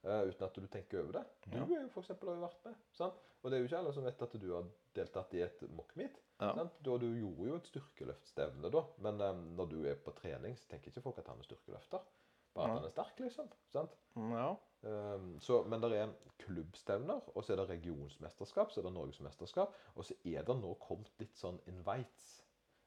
[0.07, 1.23] Uh, uten at du tenker over det.
[1.47, 1.65] Du Ja.
[1.65, 2.75] er jo for eksempel, har jo vært med.
[2.95, 3.15] sant?
[3.43, 6.21] Og det er jo ikke alle som vet at du har deltatt i et mock-meet.
[6.41, 6.53] Ja.
[6.55, 6.77] sant?
[6.85, 10.69] Da, du gjorde jo et styrkeløftstevne da, men um, når du er på trening, så
[10.71, 12.07] tenker ikke folk at han er styrkeløfter.
[12.55, 13.51] Bare at han er sterk, liksom.
[13.73, 13.97] sant?
[14.17, 14.47] Ja.
[14.87, 19.75] Um, så, men det er klubbstevner, og så er det regionsmesterskap, så er det norgesmesterskap,
[19.95, 22.46] og så er det nå kommet litt sånn invites.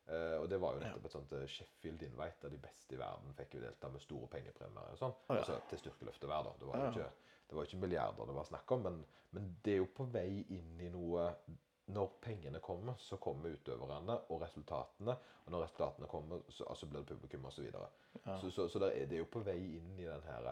[0.09, 2.99] Eh, og det var jo nettopp et sånt eh, Sheffield Invite, der de beste i
[2.99, 5.15] verden fikk jo delta med store pengepremier og sånn.
[5.27, 5.41] oh, ja.
[5.43, 6.53] Altså til styrkeløftet hver, da.
[6.57, 7.09] Det var jo ikke,
[7.49, 9.01] det var ikke milliarder det var snakk om, men,
[9.37, 11.27] men det er jo på vei inn i noe
[11.89, 15.15] når pengene kommer, så kommer utøverne og resultatene.
[15.45, 17.55] Og når resultatene kommer, så altså blir det publikum osv.
[17.55, 17.87] Så, videre.
[18.25, 18.35] Ja.
[18.41, 20.49] så, så, så er, det er jo på vei inn i den her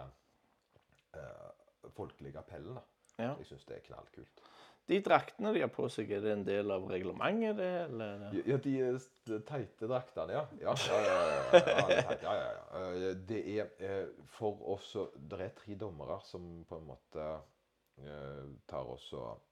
[1.14, 2.78] uh, folkelige appellen.
[2.80, 2.86] da.
[3.18, 3.36] ja.
[3.38, 4.42] Jeg syns det er knallkult.
[4.88, 7.72] De draktene de har på seg, er det en del av reglementet, det?
[7.90, 8.22] Eller?
[8.48, 10.44] Ja, de teite draktene, ja.
[10.64, 11.18] Ja, ja, ja.
[11.58, 12.84] ja, ja, ja, ja.
[12.84, 17.28] Eh, Det er eh, for oss Det er tre dommere som på en måte
[18.00, 19.44] eh, tar oss og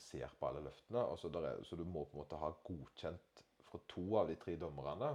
[0.00, 1.04] ser på alle løftene.
[1.18, 5.12] så du må på en måte ha godkjent fra to av de tre dommerne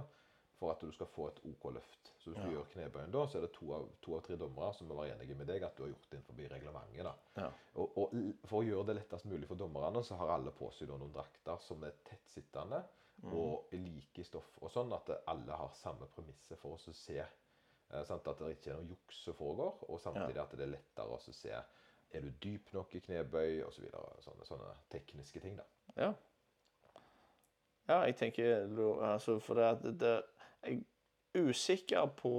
[0.60, 2.10] for at du skal få et OK løft.
[2.20, 2.52] Så hvis du Ja.
[2.58, 5.14] gjør knebøyen da, så er det to av, to av tre dommere som må være
[5.16, 7.04] enige med deg at du har gjort det innenfor reglementet.
[7.06, 7.14] da.
[7.40, 7.50] Ja.
[7.80, 8.12] Og, og
[8.44, 11.56] for å gjøre det lettest mulig for dommerne, så har alle på seg noen drakter
[11.64, 12.82] som er tettsittende
[13.24, 16.94] og er like i stoff, og sånn at alle har samme premisset for oss å
[16.96, 17.18] se.
[17.20, 18.26] Eh, sant?
[18.28, 21.18] At det ikke er noe juks som foregår, og samtidig at det er lettere å
[21.20, 21.50] se
[22.12, 23.74] er du dyp nok i knebøy osv.
[23.76, 25.56] Så videre, sånne, sånne tekniske ting.
[25.56, 25.64] da.
[25.96, 26.14] Ja.
[27.88, 28.66] Ja, jeg tenker
[29.02, 30.22] altså, For det at det,
[30.66, 30.82] jeg
[31.34, 32.34] er usikker på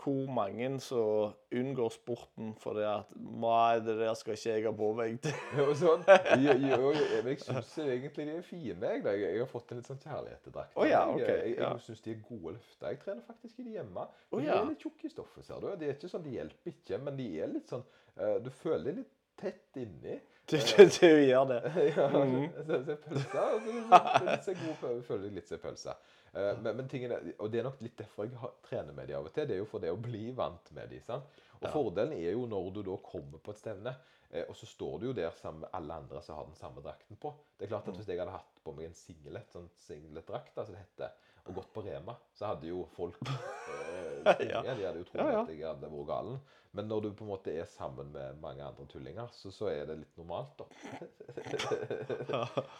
[0.00, 4.86] hvor mange som unngår sporten fordi at Nei, det der skal ikke jeg ha på
[4.96, 5.26] meg.
[5.58, 6.06] jo, sånn,
[6.40, 6.92] jo, jo,
[7.26, 8.80] jeg syns egentlig de er fine.
[8.94, 10.56] Jeg, jeg, jeg har fått en litt sånn kjærlighet til.
[10.56, 11.70] Å ja, jeg ok, jeg, jeg, ja.
[11.84, 12.88] syns de er gode løfter.
[12.94, 14.06] Jeg trener faktisk i de hjemme.
[14.32, 14.56] De ja.
[14.62, 15.68] er litt tjukke i stoffet, ser du.
[15.82, 17.84] De er ikke sånn, de hjelper ikke, men de er litt sånn
[18.16, 20.16] eh, Du føler deg litt tett inni.
[20.50, 21.60] Du, du, du gjør det.
[21.92, 22.48] ja, Mm.
[22.66, 23.44] så, så pølse.
[23.44, 25.94] og så- så- så Litt så god føler jeg litt som pølse.
[26.32, 29.08] Eh, men, men tingen er, og det er nok litt derfor jeg har, trener med
[29.10, 29.48] de av og til.
[29.50, 31.00] Det er jo for det å bli vant med de.
[31.06, 31.24] sant?
[31.60, 31.72] Og Ja.
[31.74, 33.96] fordelen er jo når du da kommer på et stevne,
[34.30, 36.80] eh, og så står du jo der sammen med alle andre som har den samme
[36.84, 37.34] drakten på.
[37.58, 37.92] Det er klart Mm.
[37.92, 41.10] at Hvis jeg hadde hatt på meg en singlet, sånn singletdrakt, altså det heter,
[41.46, 44.62] og gått på Rema, så hadde jo folk eh, Ja.
[44.62, 46.40] De hadde jo trodd at jeg hadde vært galen.
[46.70, 49.88] Men når du på en måte er sammen med mange andre tullinger, så, så er
[49.88, 50.66] det litt normalt, da.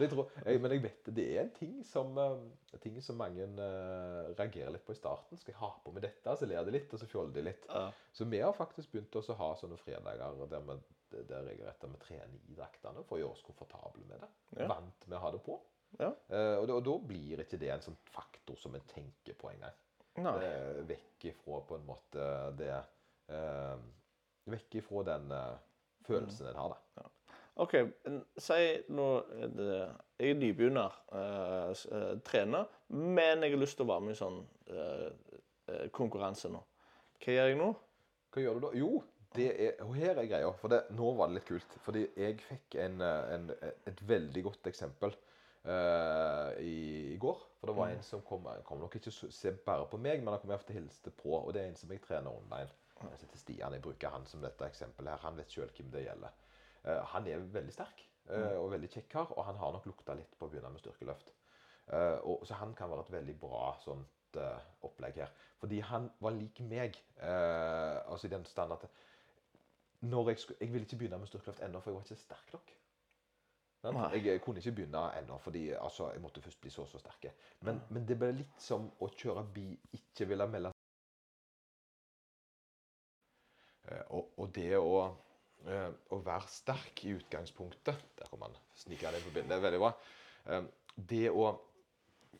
[0.00, 3.46] Jeg tror, jeg, men jeg vet det er en ting som, eh, ting som mange
[3.58, 5.38] uh, reagerer litt på i starten.
[5.40, 6.36] Skal jeg ha på meg dette?
[6.38, 7.66] Så ler de litt, og så fjoller de litt.
[7.68, 7.90] Ja.
[8.14, 10.78] Så vi har faktisk begynt å ha sånne fredager der vi,
[11.18, 14.30] der regelrett vi trener i draktene for å gjøre oss komfortable med det.
[14.60, 14.70] Ja.
[14.70, 15.58] Vant med å ha det på.
[15.98, 16.12] Ja.
[16.30, 19.50] Uh, og, da, og da blir ikke det en sånn faktor som en tenker på
[19.50, 19.74] engang.
[20.86, 22.24] Vekk ifra på en måte
[22.58, 22.72] det
[23.30, 23.88] eh,
[24.50, 25.58] Vekk ifra den eh,
[26.06, 27.06] følelsen en har, da.
[27.60, 27.74] OK,
[28.40, 28.58] si
[28.94, 29.74] nå er det,
[30.20, 34.20] Jeg er nybegynner, eh, eh, trener, men jeg har lyst til å være med i
[34.20, 34.38] sånn
[34.72, 35.08] eh,
[35.68, 36.60] eh, konkurranse nå.
[37.20, 37.70] Hva gjør jeg nå?
[38.32, 38.70] Hva gjør du da?
[38.80, 38.92] Jo,
[39.36, 40.52] det er, og her er greia.
[40.60, 41.76] For det, nå var det litt kult.
[41.84, 43.50] Fordi jeg fikk en, eh, en,
[43.90, 45.16] et veldig godt eksempel
[45.60, 47.40] Uh, i, i går.
[47.60, 50.40] For det var en som kom kom nok ikke se bare på meg, men han
[50.40, 51.34] kom ofte hilste på.
[51.36, 52.70] Og det er en som jeg trener online.
[53.00, 53.72] Han heter Stian.
[53.72, 55.24] Jeg bruker han som dette eksempelet her.
[55.24, 56.38] Han vet sjøl hvem det gjelder.
[56.84, 60.16] Eh, han er veldig sterk eh, og veldig kjekk kar, og han har nok lukta
[60.16, 61.32] litt på å begynne med styrkeløft.
[61.90, 64.16] Eh, og, så han kan være et veldig bra sånt
[64.86, 65.30] opplegg her.
[65.58, 66.94] Fordi han var lik meg.
[67.18, 71.90] altså i den stand at jeg, skulle, jeg ville ikke begynne med styrkeløft ennå, for
[71.90, 72.70] jeg var ikke sterk nok.
[73.82, 77.26] Jeg, jeg kunne ikke begynne ennå, fordi altså, jeg måtte først bli så så sterk.
[77.66, 80.70] Men, men det ble litt som å kjøre bil, ikke ville melde
[84.16, 85.06] og, og det å,
[85.66, 89.52] eh, å være sterk i utgangspunktet Der kom han snikende inn på bildet.
[89.54, 89.92] Det veldig bra.
[90.46, 90.68] Eh,
[91.10, 91.48] det å,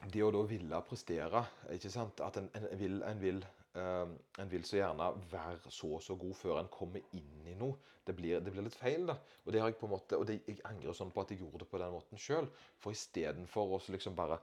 [0.07, 2.23] det å da ville prestere ikke sant?
[2.25, 3.43] At en, en vil, en vil
[3.75, 4.07] eh,
[4.43, 7.79] en vil så gjerne være så og så god før en kommer inn i noe.
[8.07, 9.07] Det blir, det blir litt feil.
[9.07, 9.19] da.
[9.45, 11.43] Og det har jeg på en måte, og det, jeg angrer sånn på at jeg
[11.43, 12.49] gjorde det på den måten sjøl.
[12.81, 14.41] For istedenfor å liksom bare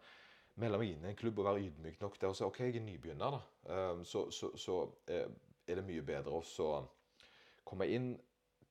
[0.61, 2.79] melde meg inn i en klubb og være ydmyk nok der og si OK, jeg
[2.79, 3.41] er nybegynner, da.
[3.73, 4.77] Eh, så så, så
[5.13, 5.27] eh,
[5.67, 6.45] er det mye bedre å
[7.67, 8.13] komme inn,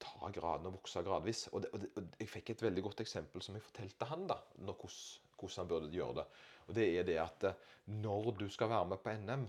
[0.00, 1.46] ta graden og vokse gradvis.
[1.52, 4.26] Og, det, og, det, og jeg fikk et veldig godt eksempel som jeg fortalte han,
[4.30, 6.26] da, hvordan, han burde gjøre det.
[6.66, 7.60] Og det er det at eh,
[8.02, 9.46] når du skal være med på NM,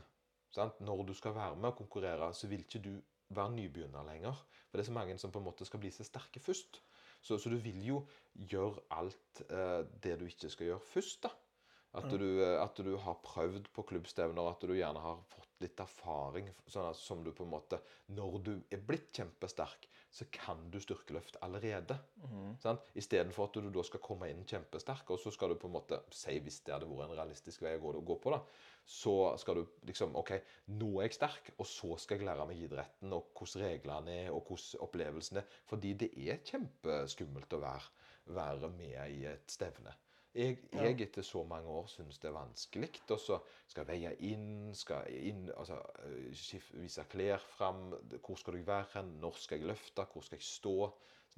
[0.54, 0.82] sant?
[0.84, 2.94] når du skal være med og konkurrere, så vil ikke du
[3.36, 4.46] være nybegynner lenger.
[4.68, 6.82] For det er så mange som på en måte skal bli så sterke først.
[7.22, 8.04] Så, så du vil jo
[8.52, 11.34] gjøre alt eh, det du ikke skal gjøre først, da.
[11.98, 15.80] At du, eh, at du har prøvd på klubbstevner, at du gjerne har fått litt
[15.82, 17.80] erfaring sånn at, som du på en måte
[18.14, 21.98] Når du er blitt kjempesterk, så kan du styrkeløft allerede.
[22.24, 22.56] Mm.
[22.64, 22.86] Sant?
[22.98, 26.00] Istedenfor at du da skal komme inn kjempesterk, og så skal du på en måte
[26.16, 28.40] si hvis det hadde vært en realistisk vei å gå, gå på, da,
[28.88, 30.34] så skal du liksom OK,
[30.80, 34.32] nå er jeg sterk, og så skal jeg lære meg idretten, og hvordan reglene er,
[34.32, 35.56] og hvordan opplevelsen er.
[35.70, 37.96] Fordi det er kjempeskummelt å være,
[38.38, 39.94] være med i et stevne.
[40.38, 42.92] Jeg, jeg, etter så mange år syns det er vanskelig.
[43.10, 47.90] Og så skal jeg veie inn, skal inn altså, øh, vise klær fram.
[48.22, 49.16] Hvor skal jeg være hen?
[49.22, 50.06] Når skal jeg løfte?
[50.14, 50.76] Hvor skal jeg stå?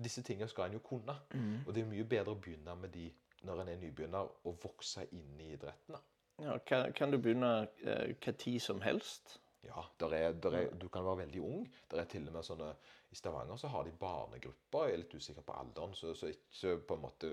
[0.04, 1.16] Disse tingene skal en jo kunne.
[1.34, 1.66] Mm.
[1.68, 3.10] Og det er mye bedre å begynne med de
[3.48, 5.96] når en er nybegynner, og vokse inn i idretten.
[6.44, 9.38] Ja, kan, kan, du begynne eh, hva tid som helst?
[9.68, 11.66] Ja, der er, der er, du kan være veldig ung.
[11.92, 12.70] Der er til og med sånne
[13.12, 14.86] i Stavanger så har de barnegrupper.
[14.88, 17.32] Jeg er litt usikker på alderen, så, så ikke på en måte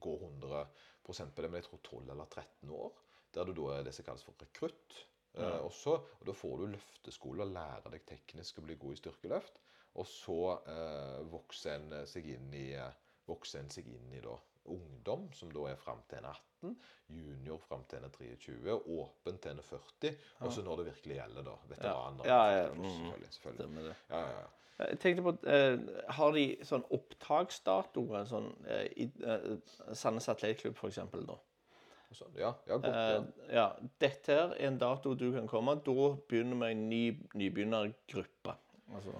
[0.00, 0.62] går 100
[1.04, 3.02] på det, men jeg tror 12 eller 13 år.
[3.34, 5.00] Der du da er det som kalles for rekrutt.
[5.34, 5.50] Ja.
[5.50, 9.00] Eh, også, og Da får du løfteskole og lærer deg teknisk å bli god i
[9.02, 9.60] styrkeløft.
[10.00, 12.68] Og så eh, vokser en seg inn i,
[13.28, 14.38] vokser en seg inn i da,
[14.70, 16.53] ungdom, som da er fram til en 18,
[17.08, 21.48] junior fram til en 23, åpen til en 40, og så når det virkelig gjelder,
[21.48, 21.56] da.
[21.70, 22.28] Veteraner.
[22.28, 22.68] Ja, ja, ja.
[22.74, 23.32] Selvfølgelig.
[23.38, 23.88] selvfølgelig.
[23.88, 23.96] Det.
[24.10, 24.52] Ja, ja, ja.
[24.78, 25.78] Jeg tenkte på, eh,
[26.16, 28.24] Har de sånn opptaksdatoer?
[28.26, 29.44] Sånn, eh, i eh,
[29.94, 30.98] Sandnes Atletklubb, f.eks.
[32.14, 33.04] Sånn, ja, ja, godt, ja.
[33.14, 33.68] Eh, ja.
[34.02, 35.76] Dette her er en dato du kan komme.
[35.86, 37.02] Da begynner vi en ny
[37.38, 38.56] nybegynnergruppe.
[38.94, 39.14] Altså.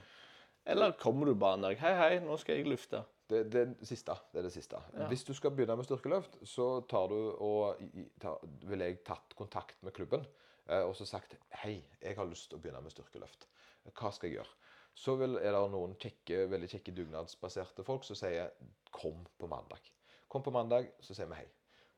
[0.67, 3.05] Eller kommer du bare en dag 'Hei, hei, nå skal jeg lufte'.
[3.31, 4.13] Det, det, siste.
[4.33, 4.79] det er det siste.
[4.93, 5.07] Ja.
[5.09, 7.81] Hvis du skal begynne med styrkeløft, så tar du og
[8.21, 10.27] tar, ville jeg tatt kontakt med klubben
[10.69, 13.49] eh, og så sagt 'Hei, jeg har lyst til å begynne med styrkeløft.
[13.93, 14.61] Hva skal jeg gjøre?'
[14.95, 18.53] Så vil, er det noen kjekke, veldig kjekke dugnadsbaserte folk som sier
[18.93, 19.91] 'kom på mandag'.
[20.29, 21.49] Kom på mandag, så sier vi hei.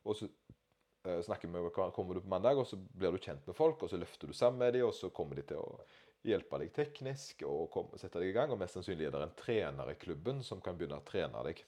[0.05, 0.29] Og så
[1.07, 3.91] uh, snakker vi kommer du på mandag, og så blir du kjent med folk, og
[3.91, 5.81] så løfter du sammen med dem, og så kommer de til å
[6.33, 8.53] hjelpe deg teknisk og kom, sette deg i gang.
[8.53, 11.63] Og mest sannsynlig er det en trener i klubben som kan begynne å trene deg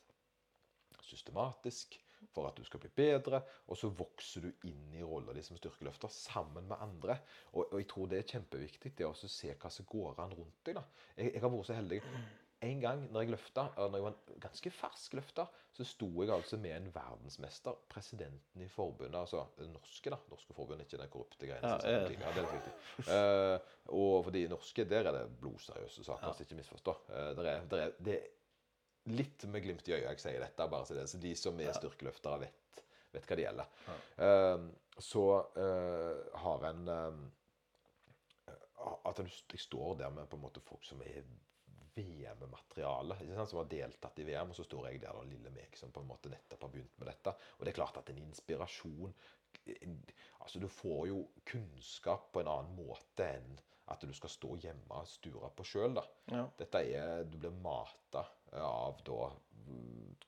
[1.08, 1.96] systematisk
[2.34, 3.40] for at du skal bli bedre.
[3.68, 7.20] Og så vokser du inn i rolla di som styrkeløfter sammen med andre.
[7.54, 10.60] Og, og, jeg tror det er kjempeviktig det å se hva som går an rundt
[10.66, 10.78] deg.
[10.80, 10.84] da.
[11.16, 12.02] Jeg, jeg har vært så heldig.
[12.66, 16.32] En gang når jeg løfta, når jeg var en ganske fersk løfter, så sto jeg
[16.34, 20.18] altså med en verdensmester, presidenten i forbundet, altså det norske, da.
[20.32, 21.70] Norske forbundet, ikke den korrupte greiene.
[21.70, 22.08] Ja, ja.
[22.10, 22.74] ja, det er viktig.
[23.06, 26.46] Uh, og for de norske, der er det blodseriøse saker, ja.
[26.48, 26.96] ikke misforstå.
[27.06, 28.18] Uh, der er, der er, det
[29.14, 31.78] litt med glimt i øyet jeg sier dette, bare så, det, så de som er
[31.78, 33.74] styrkeløftere, vet, vet hva det gjelder.
[34.18, 34.68] Uh,
[34.98, 35.28] så
[36.42, 36.88] har en
[39.06, 41.22] At jeg står der med på en måte folk som er
[41.98, 45.92] VM-materiale, som har deltatt i VM, og så står jeg der, da, lille meg, som
[45.94, 47.34] på en måte nettopp har begynt med dette.
[47.58, 49.18] Og det er klart at en inspirasjon
[50.38, 53.58] Altså, du får jo kunnskap på en annen måte enn
[53.92, 56.00] at du skal stå hjemme og sture på sjøl.
[56.28, 56.44] Ja.
[56.61, 59.28] Dette er Du blir mata av da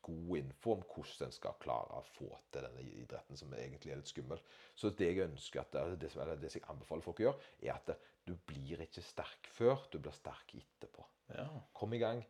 [0.00, 4.00] god info om hvordan en skal klare å få til denne idretten, som egentlig er
[4.00, 4.40] litt skummel.
[4.74, 7.94] Så det jeg ønsker at, det, det jeg anbefaler folk å gjøre, er at
[8.26, 11.06] du blir ikke sterk før, du blir sterk etterpå.
[11.36, 11.46] Ja.
[11.76, 12.22] Kom i gang,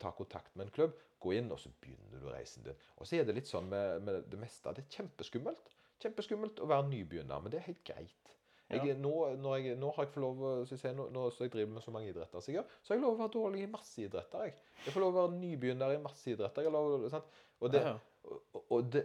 [0.00, 2.82] ta kontakt med en klubb, gå inn, og så begynner du reisen din.
[2.98, 4.74] Og så er det litt sånn med, med det meste.
[4.76, 5.72] Det er kjempeskummelt.
[6.02, 8.32] Kjempeskummelt å være nybegynner, men det er helt greit.
[8.72, 9.12] Jeg, nå,
[9.60, 12.40] jeg, nå, har jeg fått lov si, nå, nå jeg driver med så mange idretter
[12.40, 14.46] som jeg gjør, så har jeg lov å være dårlig i masse idretter.
[14.48, 14.54] Jeg,
[14.86, 16.68] jeg får lov å være nybegynner i masse idretter.
[16.72, 17.82] Lov, og, det,
[18.24, 19.04] og, og, det,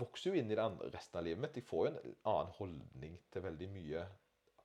[0.00, 1.58] vokser jo inn i det andre, resten av livet mitt.
[1.60, 4.06] Jeg får jo en annen holdning til veldig mye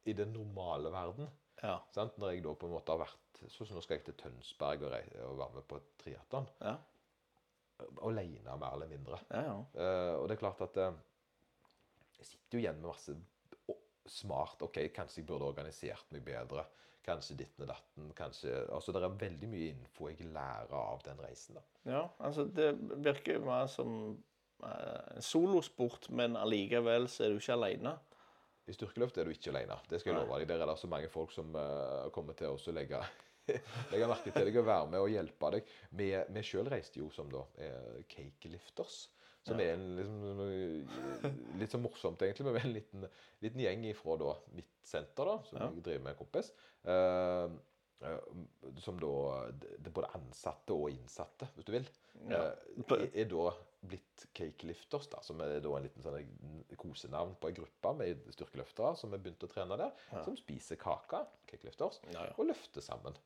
[0.08, 1.28] i den normale verden.
[1.62, 1.78] Ja.
[1.96, 3.18] Når jeg da på en måte har vært
[3.50, 4.96] Sånn som nå skal jeg til Tønsberg og,
[5.26, 6.46] og være med på triatlon.
[6.62, 6.76] Ja.
[8.06, 9.18] Aleine, mer eller mindre.
[9.32, 9.56] Ja, ja.
[9.74, 11.00] Uh, og det er klart at uh,
[12.20, 13.16] jeg sitter jo igjen med masse
[14.12, 14.62] smart.
[14.62, 16.68] OK, kanskje jeg burde organisert meg bedre.
[17.06, 18.12] Kanskje ditten og datten.
[18.14, 21.58] kanskje, altså Det er veldig mye info jeg lærer av den reisen.
[21.58, 21.66] da.
[21.96, 23.96] Ja, altså det virker mer som
[24.62, 27.98] uh, en solosport, men allikevel så er du ikke alene.
[28.72, 29.78] I styrkeløft er du ikke alene.
[29.90, 30.50] Det skal jeg love deg.
[30.50, 33.02] Der er det så mange folk som uh, kommer til å legge
[33.92, 35.74] legge merke til deg og være med og hjelpe deg.
[36.00, 37.44] Vi, vi sjøl reiste jo som da
[38.12, 39.02] cakelifters.
[39.42, 39.72] Som ja.
[39.72, 43.06] er en, liksom, litt så morsomt, egentlig, med en liten,
[43.42, 45.70] liten gjeng fra da, mitt senter, da, som ja.
[45.72, 46.52] jeg driver med en kompis.
[46.86, 47.58] Uh,
[48.82, 49.14] som da
[49.78, 51.90] Det både ansatte og innsatte, hvis du vil.
[52.30, 52.52] Ja.
[52.78, 53.50] Uh, er, er, da
[53.82, 58.94] blitt Cakelifters, da, som er da en liten sånn kosenavn på ei gruppe med styrkeløftere
[59.00, 59.94] som har begynt å trene der.
[60.26, 62.02] Som spiser kake, Cakelifters,
[62.38, 63.18] og løfter sammen.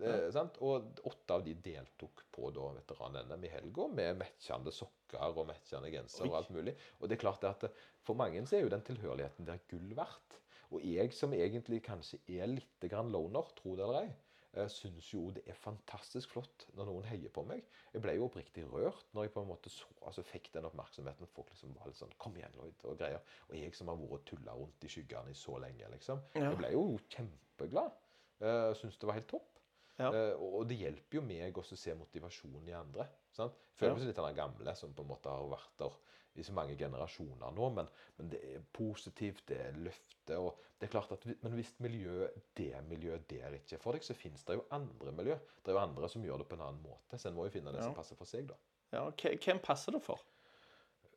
[0.00, 0.46] Ja.
[0.64, 6.28] Og åtte av de deltok på veteran-NM i helga med matchende sokker og matchende genser
[6.30, 6.74] og alt mulig.
[6.98, 7.68] Og det er klart at
[8.00, 10.38] For mange så er jo den tilhørigheten der gull verdt.
[10.72, 14.12] Og jeg som egentlig kanskje er litt grann loner, tro det eller ei,
[14.56, 17.62] eh, syns jo det er fantastisk flott når noen heier på meg.
[17.94, 21.28] Jeg ble jo oppriktig rørt når jeg på en måte så, altså fikk den oppmerksomheten.
[21.28, 23.22] At Folk liksom var litt sånn 'Kom igjen, Lloyd', og greier.
[23.48, 26.22] Og jeg som har vært tulla rundt i skyggene i så lenge, liksom.
[26.34, 26.50] Ja.
[26.50, 27.92] Jeg ble jo kjempeglad.
[28.40, 29.59] Uh, Syns det var helt topp.
[30.00, 30.10] Ja.
[30.16, 33.06] Eh, og det hjelper jo meg også å se motivasjonen i andre.
[33.36, 33.52] Sant?
[33.76, 33.94] Føler Ja.
[33.94, 35.98] meg som litt av den gamle som på en måte har vært der
[36.40, 37.68] i så mange generasjoner nå.
[37.74, 37.88] Men,
[38.18, 40.38] men det er positivt, det er løfte.
[40.38, 44.02] og det er klart at, Men hvis miljøet, det miljøet der ikke er for deg,
[44.06, 45.34] så finnes det jo andre miljø.
[45.62, 47.18] Det er jo andre som gjør det på en annen måte.
[47.18, 47.88] Så en må jo finne det Ja.
[47.90, 48.54] som passer for seg, da.
[48.92, 50.20] Ja, Hvem passer det for?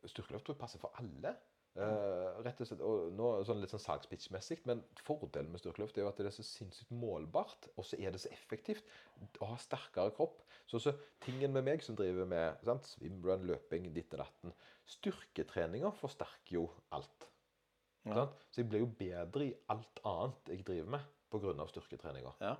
[0.04, 1.36] Styrkeløft tror jeg passer for alle.
[1.74, 6.04] Eh, rett og slett, og nå sånn litt sånn salgspitch-messig, men fordelen med styrkeløft er
[6.04, 8.86] jo at det er så sinnssykt målbart, og så er det så effektivt
[9.42, 10.44] å ha sterkere kropp.
[10.70, 10.94] Så så
[11.24, 14.54] tingen med meg som driver med sant, swimrun, løping, ditt og datten
[14.94, 17.26] Styrketreninger forsterker jo alt.
[18.04, 18.20] Ja.
[18.20, 18.46] Sant?
[18.52, 21.66] Så jeg blir jo bedre i alt annet jeg driver med pga.
[21.72, 22.38] styrketreninger.
[22.44, 22.54] Ja.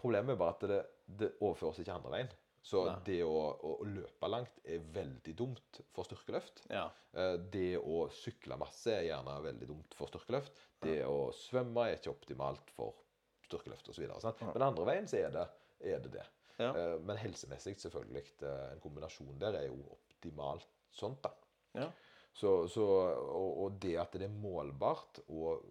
[0.00, 0.80] Problemet er bare at det,
[1.20, 2.32] det overføres ikke andre veien.
[2.64, 2.94] Så Nei.
[3.04, 6.62] det å, å, løpe langt er veldig dumt for styrkeløft.
[6.72, 6.86] ja.
[7.12, 10.62] Eh, Det å sykle masse er gjerne veldig dumt for styrkeløft.
[10.80, 12.96] Det å svømme er ikke optimalt for
[13.44, 14.08] styrkeløft osv.
[14.40, 15.44] Men andre veien så er det
[15.84, 16.14] er det.
[16.16, 16.24] det.
[16.56, 16.70] Ja.
[16.72, 21.34] Eh, Men helsemessig selvfølgelig eh, en kombinasjon der er jo optimalt sånt, da.
[21.82, 21.90] ja.
[22.34, 25.68] Så, så, og, og det at det er målbart, og,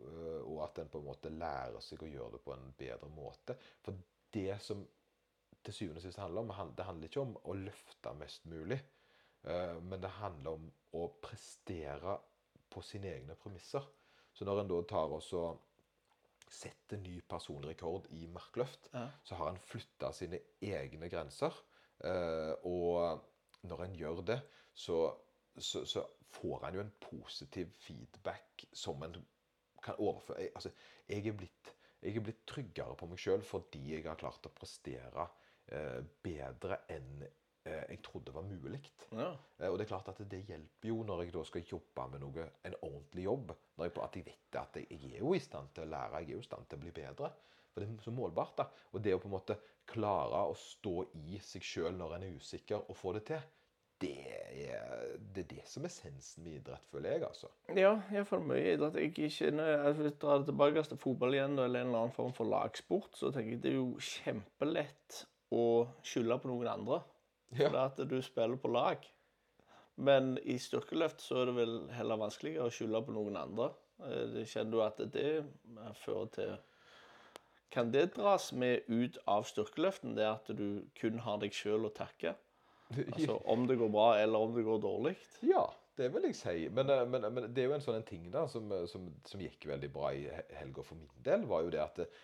[0.48, 3.58] og at en på en måte lærer seg å gjøre det på en bedre måte.
[3.84, 3.98] For
[4.32, 4.86] det som
[5.64, 8.80] til syvende og sist handler om, det handler ikke om å løfte mest mulig,
[9.48, 12.18] øh, men det handler om å prestere
[12.74, 13.86] på sine egne premisser.
[14.34, 15.44] Så når en da tar og så
[16.54, 19.08] setter ny personlig rekord i markløft, Ja.
[19.24, 21.54] så har en flytta sine egne grenser.
[22.04, 23.22] eh, og
[23.64, 24.42] når en gjør det,
[24.74, 25.14] så,
[25.58, 26.02] så, så
[26.34, 29.14] får en jo en positiv feedback som en
[29.84, 30.50] kan overføre.
[30.56, 30.72] Altså,
[31.08, 34.52] jeg, er blitt, jeg er blitt tryggere på meg sjøl fordi jeg har klart å
[34.58, 35.30] prestere eh,
[36.24, 38.82] bedre enn eh, jeg trodde var mulig.
[39.16, 39.30] ja.
[39.60, 42.22] Eh, Og det er klart at det hjelper jo når jeg da skal jobbe med
[42.26, 43.54] noe, en ordentlig jobb.
[43.78, 46.22] Når jeg, at jeg vet at jeg, jeg er jo i stand til å lære,
[46.22, 47.32] jeg er jo i stand til å bli bedre.
[47.74, 48.58] For det er så målbart.
[48.58, 48.68] da.
[48.94, 49.58] Og det å på en måte
[49.90, 53.42] klare å stå i seg sjøl når en er usikker, og få det til,
[54.04, 54.12] det
[54.68, 57.48] er det, er det som er essensen med idrett, føler jeg, altså.
[57.72, 58.98] Ja, iallfall mye idrett.
[59.00, 62.50] Jeg kjenner, altså, jeg drar tilbake til fotball igjen, eller en eller annen form for
[62.52, 65.22] lagsport, så tenker jeg det er jo kjempelett
[65.54, 65.66] å
[66.06, 67.02] skylde på noen andre.
[67.54, 67.70] Ja.
[67.70, 69.04] For at du spiller på lag.
[70.02, 73.70] Men i styrkeløft så er det vel heller vanskeligere å skylde på noen andre.
[74.02, 76.56] Eh, det Kjenner du at det eh, fører til
[77.74, 81.94] Kan det dras med ut av styrkeløften, det at du kun har deg sjøl å
[81.94, 82.36] takke?
[82.94, 85.16] Altså om det går bra, eller om det går dårlig?
[85.42, 85.66] Ja,
[85.98, 86.56] det vil jeg si.
[86.74, 89.08] Men, eh, men, men det er jo en sånn en ting da, som, eh, som,
[89.30, 90.26] som gikk veldig bra i
[90.58, 92.22] helga for min del, var jo det at eh,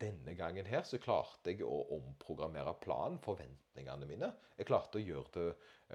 [0.00, 4.30] denne gangen her så klarte jeg å omprogrammere planen, forventningene mine.
[4.58, 5.46] Jeg klarte å gjøre det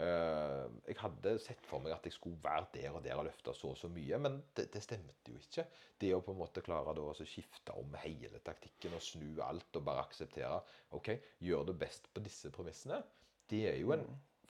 [0.04, 3.54] eh, Jeg hadde sett for meg at jeg skulle være der og der og løfte
[3.58, 5.66] så og så mye, men det, det stemte jo ikke.
[6.00, 9.88] Det å på en måte klare å skifte om hele taktikken og snu alt og
[9.90, 10.62] bare akseptere
[10.98, 11.14] OK,
[11.46, 13.02] gjør det best på disse premissene,
[13.50, 14.06] det er jo en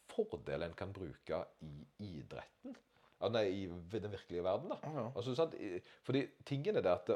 [0.10, 1.74] fordel en kan bruke i
[2.10, 2.76] idretten.
[3.30, 5.10] Nei, i den virkelige verden, da.
[5.12, 5.56] Altså, sant?
[6.08, 7.10] Fordi tingen er det at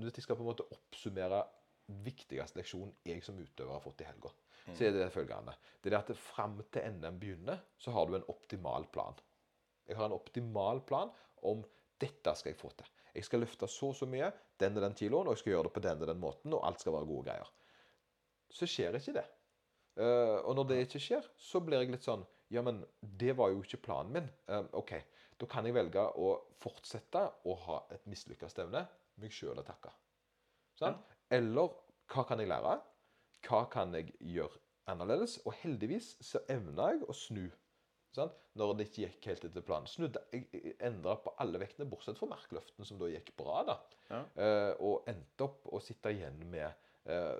[0.00, 1.42] hvis jeg skal på en måte oppsummere
[1.86, 4.30] viktigste leksjon jeg som utøver har fått i helga,
[4.70, 5.54] så er det følgende.
[5.82, 9.18] Det er at fram til NM begynner, så har du en optimal plan.
[9.88, 11.10] Jeg har en optimal plan
[11.48, 11.64] om
[12.02, 12.88] dette skal jeg få til.
[13.12, 14.30] Jeg skal løfte så og så mye,
[14.60, 16.66] den og den kiloen, og jeg skal gjøre det på den og den måten, og
[16.66, 17.50] alt skal være gode greier.
[18.52, 19.26] Så skjer ikke det.
[20.00, 23.48] Eh, og når det ikke skjer, så blir jeg litt sånn Ja, men det var
[23.52, 24.30] jo ikke planen min.
[24.48, 24.94] Eh, OK,
[25.40, 28.84] da kan jeg velge å fortsette å ha et mislykka stevne.
[29.20, 29.92] Meg sjøl å takke.
[30.78, 31.11] Sant?
[31.32, 31.72] Eller
[32.12, 32.76] hva kan jeg lære?
[33.46, 34.60] Hva kan jeg gjøre
[34.90, 35.38] annerledes?
[35.46, 37.46] Og heldigvis så evna jeg å snu.
[38.12, 38.34] Sant?
[38.60, 39.88] Når det ikke gikk helt etter planen.
[39.88, 43.62] Snudde, jeg, endra på alle vektene, bortsett fra markløften, som da gikk bra.
[43.70, 43.78] da.
[44.10, 44.22] Ja.
[44.36, 46.68] Uh, og endte opp å sitte igjen med
[47.08, 47.38] uh,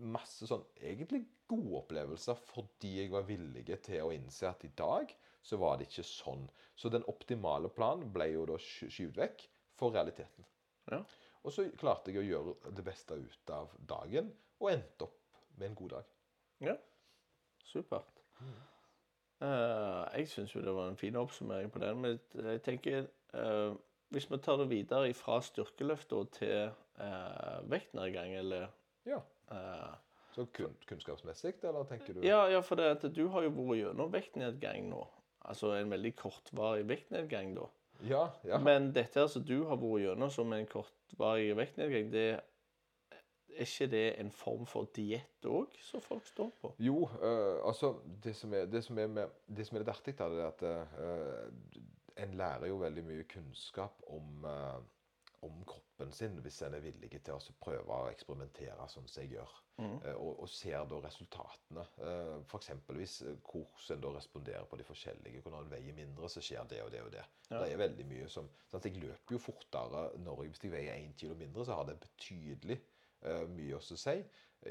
[0.00, 5.12] masse sånn egentlig gode opplevelser fordi jeg var villig til å innse at i dag
[5.46, 6.48] så var det ikke sånn.
[6.74, 9.46] Så den optimale planen ble jo da sky- skyvd vekk
[9.78, 10.48] for realiteten.
[10.90, 11.02] Ja.
[11.46, 15.68] Og så klarte jeg å gjøre det beste ut av dagen, og endte opp med
[15.70, 16.14] en god dag.
[16.66, 16.74] Ja,
[17.66, 18.22] supert.
[19.40, 22.00] Eh, jeg syns jo det var en fin oppsummering på den.
[22.00, 22.18] Men
[22.48, 23.76] jeg tenker uh,
[24.08, 26.70] Hvis vi tar det videre fra styrkeløftet til
[27.00, 28.68] uh, vektnedgang, eller
[29.06, 29.20] Ja.
[30.36, 33.78] Så kun, kunnskapsmessig, eller tenker du ja, ja, for det at du har jo vært
[33.78, 35.06] gjennom vektnedgang nå.
[35.48, 37.68] Altså en veldig kortvarig vektnedgang da.
[38.04, 38.58] Ja, ja.
[38.58, 40.68] Men dette som du har vært gjennom som en
[41.06, 42.40] kortvarig vektnedgang, det er
[43.60, 46.72] ikke det en form for diett òg, som folk står på?
[46.78, 47.94] Jo, øh, altså
[48.24, 50.50] det som, er, det, som er med, det som er litt artig, da, det er
[50.50, 51.52] at øh,
[52.24, 54.82] en lærer jo veldig mye kunnskap om, øh,
[55.44, 59.36] om kroppen sin hvis en er villig til å prøve å eksperimentere sånn som jeg
[59.36, 59.54] gjør.
[59.76, 59.96] Mm.
[60.08, 61.84] Eh, og, og ser da resultatene.
[62.00, 62.70] Uh, F.eks.
[63.44, 65.44] hvordan en da responderer på de forskjellige.
[65.44, 67.24] Når en veier mindre, så skjer det og det og det.
[67.50, 67.60] Ja.
[67.60, 70.74] Det er veldig mye som sånn at Jeg løper jo fortere når jeg, hvis jeg
[70.74, 72.80] veier 1 kilo mindre, så har det betydelig
[73.52, 74.20] mye å si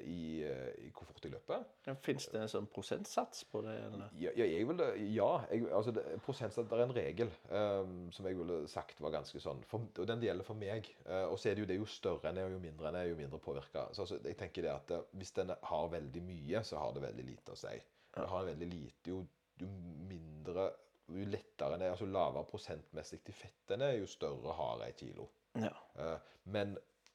[0.03, 1.64] i, i, hvor fort de løper.
[2.03, 3.76] Fins det en sånn prosentsats på det?
[3.86, 4.12] eller?
[4.20, 4.82] Ja, jeg vil,
[5.14, 9.14] ja jeg, altså det, prosentsats, det er en regel um, som jeg ville sagt var
[9.16, 10.89] ganske sånn for, Og den gjelder for meg.
[11.08, 13.12] Uh, og så er det jo det jo større enn er, jo mindre enn er,
[13.12, 13.88] jo mindre påvirka.
[13.91, 17.28] Så altså, jeg tenker det at hvis den har veldig mye, så har det veldig
[17.30, 17.76] lite å si.
[18.16, 18.28] Ja.
[18.32, 19.22] Har veldig lite, jo,
[19.62, 19.70] jo
[20.10, 20.72] mindre
[21.06, 24.93] jo lettere den er, altså lavere prosentmessig til fett den er, jo større har ei
[24.97, 25.28] kilo.
[25.62, 25.70] Ja.
[25.99, 26.18] Uh,
[26.51, 26.74] men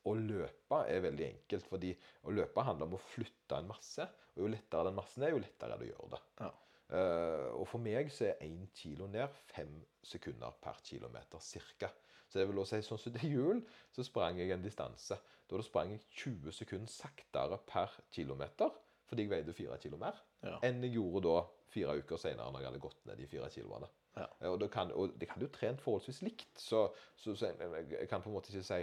[0.09, 1.93] å løpe er veldig enkelt, fordi
[2.25, 4.07] å løpe handler om å flytte en masse.
[4.37, 6.23] Og jo lettere den massen er, jo lettere er det å gjøre det.
[6.41, 6.51] Ja.
[6.91, 11.43] Uh, og for meg så er én kilo ned fem sekunder per kilometer
[11.79, 11.91] ca.
[12.31, 13.61] Så det vil også si sånn som til jul,
[13.95, 15.19] så sprang jeg en distanse.
[15.51, 18.71] Da sprang jeg 20 sekunder saktere per kilometer
[19.11, 20.15] fordi jeg veide fire kilo mer
[20.47, 20.61] Ja.
[20.63, 21.39] enn jeg gjorde da
[21.75, 23.89] fire uker senere når jeg hadde gått ned de fire kiloene.
[24.15, 24.27] Ja.
[24.53, 26.85] Og, det kan, og det kan jo trent forholdsvis likt, så,
[27.19, 28.79] så, så jeg, jeg kan på en måte ikke si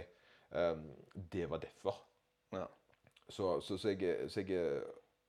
[1.32, 1.98] det var derfor.
[2.52, 2.64] Ja.
[3.28, 4.82] Så, så, så, jeg, så jeg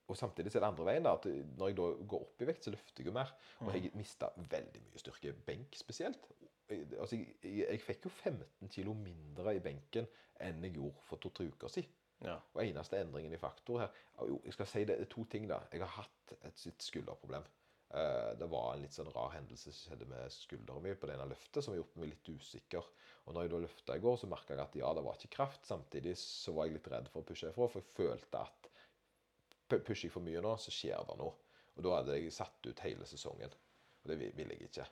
[0.08, 1.04] Og samtidig så er det andre veien.
[1.04, 1.26] da, at
[1.58, 3.34] Når jeg da går opp i vekt, så løfter jeg jo mer.
[3.60, 5.34] Og jeg mista veldig mye styrke.
[5.46, 6.32] Benk spesielt.
[6.70, 10.08] Altså, jeg, jeg, fikk jo 15 kilo mindre i benken
[10.40, 11.94] enn jeg gjorde for to-tre uker siden.
[12.26, 12.36] Ja.
[12.54, 13.94] Og eneste endringen i faktor her
[14.28, 15.48] jo, Jeg skal si det er to ting.
[15.50, 15.60] da.
[15.72, 17.44] Jeg har hatt et sitt skulderproblem.
[17.90, 21.16] Eh, det var en litt sånn rar hendelse som skjedde med skulderen min på det
[21.18, 22.90] ene løftet, som gjorde gjort meg litt usikker.
[23.26, 25.36] Og når jeg da løfta i går, så merka jeg at ja, det var ikke
[25.40, 25.66] kraft.
[25.66, 28.70] Samtidig så var jeg litt redd for å pushe ifra, for jeg følte at
[29.78, 31.34] pusher jeg for mye nå, så skjer det noe.
[31.78, 33.54] Og da hadde jeg satt ut hele sesongen.
[34.00, 34.86] Og det ville jeg ikke.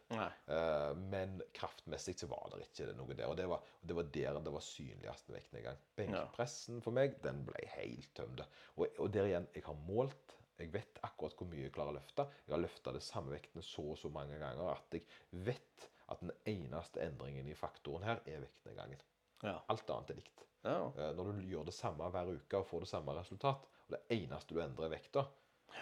[0.52, 3.30] Eh, men kraftmessig så var det ikke noe der.
[3.30, 5.80] Og det var, og det var der det var synligst med vektnedgang.
[6.00, 8.44] Benkpressen for meg, den ble helt tømd.
[8.76, 10.36] Og, og der igjen, jeg har målt.
[10.60, 12.26] Jeg vet akkurat hvor mye jeg klarer å løfte.
[12.48, 15.06] Jeg har løfta det samme vektene så og så mange ganger at jeg
[15.46, 19.02] vet at den eneste endringen i faktoren her er vektnedgangen.
[19.44, 19.58] Ja.
[19.70, 20.46] Alt annet er likt.
[20.66, 20.78] ja.
[20.98, 24.00] Eh, Når du gjør det samme hver uke og får det samme resultat, og det
[24.18, 25.26] eneste du endrer er vekta,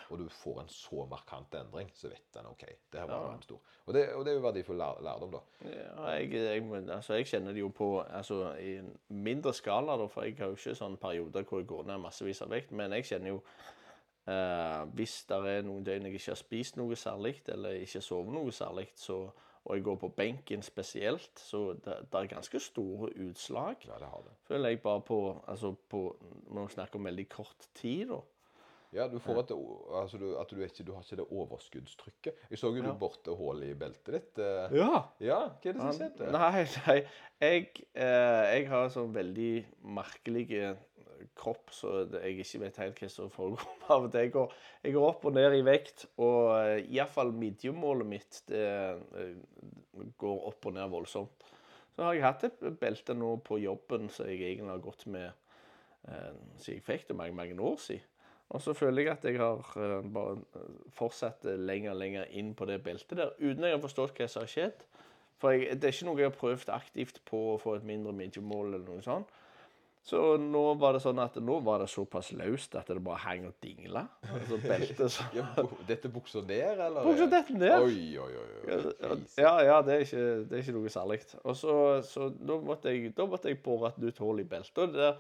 [0.10, 2.66] og du får en så markant endring, så vet den OK.
[2.92, 3.38] Det her var Ja.
[3.42, 3.60] stor.
[3.86, 5.40] Og det, og det er jo verdifull lær, lærdom, da.
[5.70, 10.08] Ja, jeg, jeg, altså, jeg kjenner det jo på altså, i en mindre skala, da,
[10.12, 12.72] for jeg har jo ikke sånne perioder hvor jeg går ned massevis av vekt.
[12.76, 13.40] Men jeg kjenner jo
[14.28, 18.34] eh, Hvis det er noen døgn jeg ikke har spist noe særlig, eller ikke sovet
[18.34, 18.88] noe særlig,
[19.66, 23.76] og jeg går på benken spesielt, så det, det er ganske store utslag.
[23.88, 24.36] Ja, det har det.
[24.46, 26.16] Føler jeg bare på altså på,
[26.54, 28.20] Når vi snakker om veldig kort tid, da.
[28.94, 29.50] Ja, du får et,
[29.98, 32.34] altså du, at du, ikke, du har ikke det overskuddstrykket.
[32.50, 32.92] Jeg så jo Ja.
[32.94, 34.38] du borte hullet i beltet ditt.
[34.40, 34.78] eh.
[34.78, 35.02] Ja.
[35.20, 36.30] Ja, hva er det som skjedde?
[36.32, 37.00] Nei, nei.
[37.42, 40.76] Jeg, eh, jeg har sånn veldig merkelig eh,
[41.38, 43.66] kropp, så jeg ikke vet helt hva som foregår.
[43.96, 44.26] av det.
[44.28, 48.66] Jeg går, jeg går opp og ned i vekt, og eh, iallfall midjemålet mitt det
[48.66, 49.38] eh,
[50.22, 51.46] går opp og ned voldsomt.
[51.96, 55.30] Så har jeg hatt et belte nå på jobben som jeg egentlig har gått med
[55.30, 58.12] eh, siden jeg fikk det mange, mange år siden.
[58.54, 60.36] Og så føler jeg at jeg har eh, bare
[60.94, 64.28] fortsatt lenger og lenger inn på det beltet der, uten at jeg har forstått hva
[64.30, 64.86] som har skjedd.
[65.42, 68.14] For jeg, det er ikke noe jeg har prøvd aktivt på å få et mindre
[68.16, 69.32] midjemål eller noe sånt.
[70.06, 73.48] Så nå var det sånn at nå var det såpass løst at det bare hang
[73.50, 74.04] og dingla.
[74.30, 75.48] Altså beltet så Ja,
[75.88, 77.08] dette bukser ned, eller?
[77.08, 77.88] Buksa detter ned.
[77.88, 78.76] Oi, oi, oi.
[78.76, 79.18] oi.
[79.42, 81.24] Ja, ja, det er ikke, det er ikke noe særlig.
[81.42, 84.84] Og så, så da, måtte jeg, da måtte jeg bore et nytt hull i beltet.
[84.84, 85.18] Og der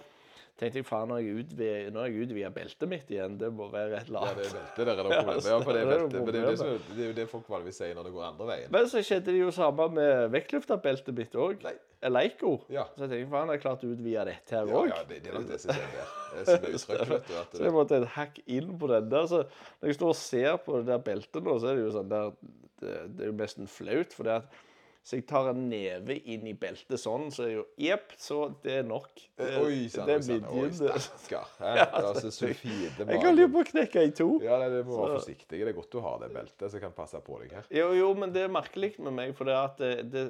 [0.59, 4.13] tenkte jeg faen, jeg utvider, når jeg utvider beltet mitt igjen, det må være et
[4.13, 4.37] eller annet.
[4.37, 5.49] Ja, det er beltet der er det problemet.
[5.49, 6.19] Ja, for det er beltet.
[6.19, 8.15] Men det er jo det, som, det, er jo det folk vanligvis sier når det
[8.19, 8.71] går andre veien.
[8.77, 11.65] Men så skjedde det jo samme med vektløfterbeltet mitt òg.
[12.09, 12.25] Nei.
[12.25, 12.51] Leico.
[12.73, 12.85] Ja.
[12.95, 14.91] Så jeg tenkte faen, jeg klarte å utvide dette her Ja, òg.
[14.93, 16.13] ja, det, det er nok det som skjer der.
[16.35, 17.57] Det er som er vet du.
[17.57, 19.25] Så jeg måtte et hakk inn på den der.
[19.31, 21.97] Så når jeg står og ser på det der beltet nå, så er det jo
[21.97, 22.31] sånn der
[22.75, 24.13] Det, det er jo nesten flaut.
[24.13, 24.63] For det at
[25.05, 28.79] så jeg tar en neve inn i beltet sånn, så er jo Jepp, så det
[28.79, 29.11] er nok.
[29.37, 30.47] Det, Oi sann, det oi er sann.
[30.49, 30.69] Oi,
[31.05, 31.51] stakkar.
[31.59, 31.73] Hæ?
[31.99, 34.27] Altså, Jeg holder jo på å knekke i to.
[34.41, 35.59] Ja, nei, det må være forsiktig.
[35.61, 37.69] Det er godt du har det beltet som kan passe på deg her.
[37.69, 40.25] Jo, jo, men det er merkelig med meg, for det at det, det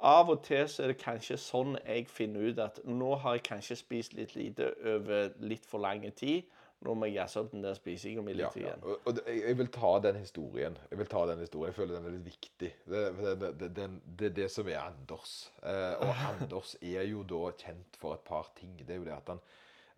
[0.00, 3.44] Av og til så er det kanskje sånn jeg finner ut at nå har jeg
[3.50, 6.48] kanskje spist litt lite over litt for lang tid.
[6.80, 8.70] nå må jeg jazze opp den der spisinga mi Ja, litt ja.
[8.70, 8.84] igjen.
[8.88, 10.78] Og, jeg, vil ta den historien.
[10.88, 11.68] Jeg vil ta den historien.
[11.68, 12.70] Jeg føler den er litt viktig.
[12.88, 13.88] Det, er det, det,
[14.22, 15.34] det det som er Anders.
[15.60, 18.78] Eh, og Anders er jo da kjent for et par ting.
[18.80, 19.44] Det er jo det at han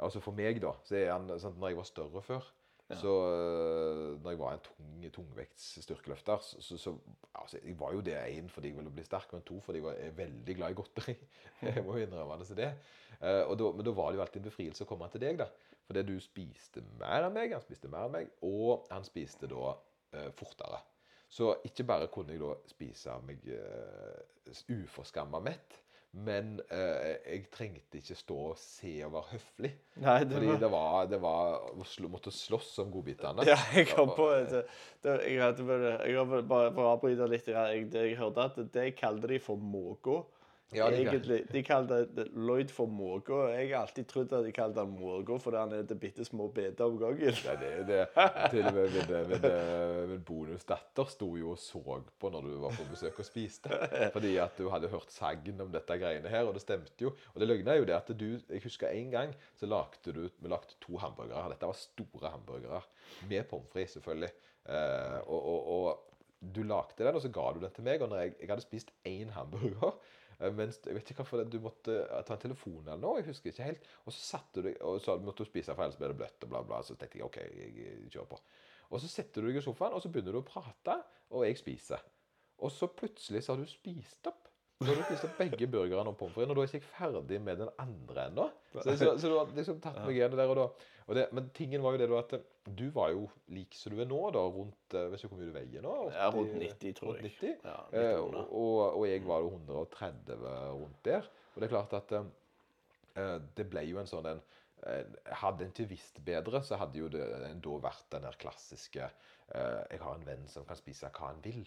[0.03, 2.47] Altså for meg, da, så er han sånn, Når jeg var større før,
[3.01, 6.95] så øh, Når jeg var en tung tungvekts styrkeløfter, så, så, så
[7.35, 9.85] altså, Jeg var jo det én fordi jeg ville bli sterk, men to fordi jeg
[9.85, 11.17] var veldig glad i godteri.
[11.63, 12.47] Jeg må jo innrømme det.
[12.47, 12.71] Så det.
[13.21, 15.49] Eh, da, men da var det jo alltid en befrielse å komme til deg, da.
[15.87, 19.75] Fordi du spiste mer enn meg, han spiste mer enn meg, og han spiste da
[20.15, 20.81] eh, fortere.
[21.33, 25.79] Så ikke bare kunne jeg da spise meg uh, uforskamma mett,
[26.13, 29.71] men eh, jeg trengte ikke stå og se og være høflig.
[30.05, 33.47] Nei, det Fordi var det var, det var å slå, måtte slåss om godbitene.
[33.49, 34.67] Ja, jeg kom på det.
[35.07, 37.49] det jeg, hadde vel, jeg har bare for å avbryte litt.
[37.49, 40.21] Jeg, jeg hørte at det kalte de for måka.
[40.75, 43.43] Ja, de- Egentlig, De kalte det Lloyd for måka.
[43.53, 46.47] Jeg har alltid trodd at de kalte han måka fordi han er til bitte små
[46.55, 47.35] biter om gangen.
[47.45, 49.47] Ja, det, er det, til og med min, min,
[50.13, 51.83] min bonusdatter sto jo og så
[52.21, 53.69] på når du var på besøk og spiste.
[54.15, 57.13] Fordi at du hadde hørt sagn om dette greiene her, og det stemte jo.
[57.35, 60.49] Og det løgna jo det at du Jeg husker en gang så lagde du Vi
[60.49, 61.49] lagde to hamburgere.
[61.53, 62.81] Dette var store hamburgere.
[63.29, 64.31] Med pommes frites, selvfølgelig.
[64.69, 66.09] Eh, og, og, og
[66.55, 68.03] du lagde den, og så ga du den til meg.
[68.03, 71.59] Og når jeg, jeg hadde spist én hamburger eh, mens, Jeg vet ikke hvorfor du
[71.63, 73.21] måtte eh, ta en telefon eller noe.
[73.21, 73.89] Jeg husker ikke helt.
[74.07, 76.43] Og så satte du deg og så måtte du spise, for ellers ble det bløtt.
[76.43, 78.41] og bla bla, Så tenkte jeg OK, jeg, jeg kjører på.
[78.93, 80.99] Og så setter du deg i sofaen, og så begynner du å prate,
[81.33, 82.03] og jeg spiser.
[82.63, 84.49] Og så plutselig så har du spist opp.
[84.83, 87.39] Så har du spist opp begge burgerne og pommes frites, og da er ikke ferdig
[87.41, 88.49] med den andre ennå.
[88.75, 90.67] Så, så, så du har liksom tatt meg igjen der og da.
[91.07, 93.95] Og det, men tingen var jo det da at eh, du var jo lik som
[93.95, 95.95] du er nå, da, rundt eh, Vet ikke hvor mye du veier nå?
[96.15, 97.33] Ja, rundt 90, tror jeg.
[97.35, 97.57] 90?
[97.67, 98.39] Ja, Eh, og,
[98.95, 100.47] og, jeg var jo 130
[100.79, 101.27] rundt der.
[101.55, 102.31] Og det er klart at eh,
[103.19, 104.43] eh, det ble jo en sånn en
[105.39, 107.23] Hadde en ikke visst bedre, så hadde jo det
[107.63, 111.39] da vært den der klassiske eh, Jeg har en venn som kan spise hva han
[111.45, 111.61] vil.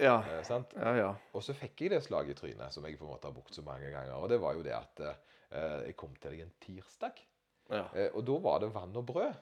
[0.00, 0.72] Ja, Eh, sant?
[0.76, 0.94] ja.
[0.96, 1.10] ja.
[1.36, 3.52] Og så fikk jeg det slaget i trynet som jeg på en måte har brukt
[3.56, 4.16] så mange ganger.
[4.16, 7.20] Og det var jo det at eh, jeg kom til deg en tirsdag,
[7.72, 7.84] ja.
[7.92, 9.36] eh, og da var det vann og brød.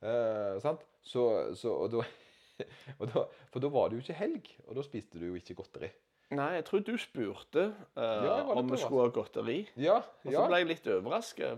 [0.00, 0.84] Eh, sant?
[1.04, 1.24] Så,
[1.58, 2.04] så og da,
[3.00, 5.58] og da, For da var det jo ikke helg, og da spiste du jo ikke
[5.58, 5.90] godteri.
[6.30, 7.62] Nei, jeg tror du spurte
[7.98, 9.58] eh, Ja, om vi skulle ha godteri.
[9.80, 10.44] Ja, Og så ja.
[10.46, 11.56] ble jeg litt overraska.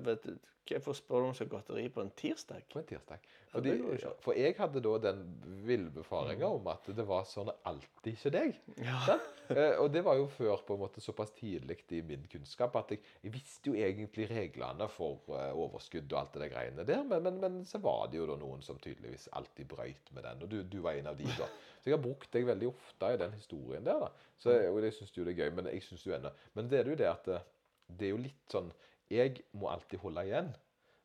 [0.63, 2.67] Hvorfor spør du om så godteri på en tirsdag?
[2.71, 3.25] På en tirsdag.
[3.53, 5.23] Fordi, det for jeg hadde da den
[5.67, 8.61] villbefaringa om at det var sånn alltid ikke deg.
[8.81, 9.01] Ja.
[9.05, 9.33] Sant?
[9.51, 12.95] Eh, og det var jo før på en måte såpass tidlig i min kunnskap at
[12.95, 17.03] jeg, jeg visste jo egentlig reglene for eh, overskudd og alt det der greiene der,
[17.11, 20.47] men, men, men så var det jo da noen som tydeligvis alltid brøyt med den,
[20.47, 21.51] og du, du var en av de da.
[21.83, 24.31] Så jeg har brukt deg veldig ofte i den historien der, da.
[24.39, 26.81] Så, og jeg syns jo det er gøy, men jeg syns jo ennå Men det
[26.81, 27.51] er jo det at eh,
[27.93, 28.71] det er jo litt sånn
[29.13, 30.53] Jeg må alltid holde igjen.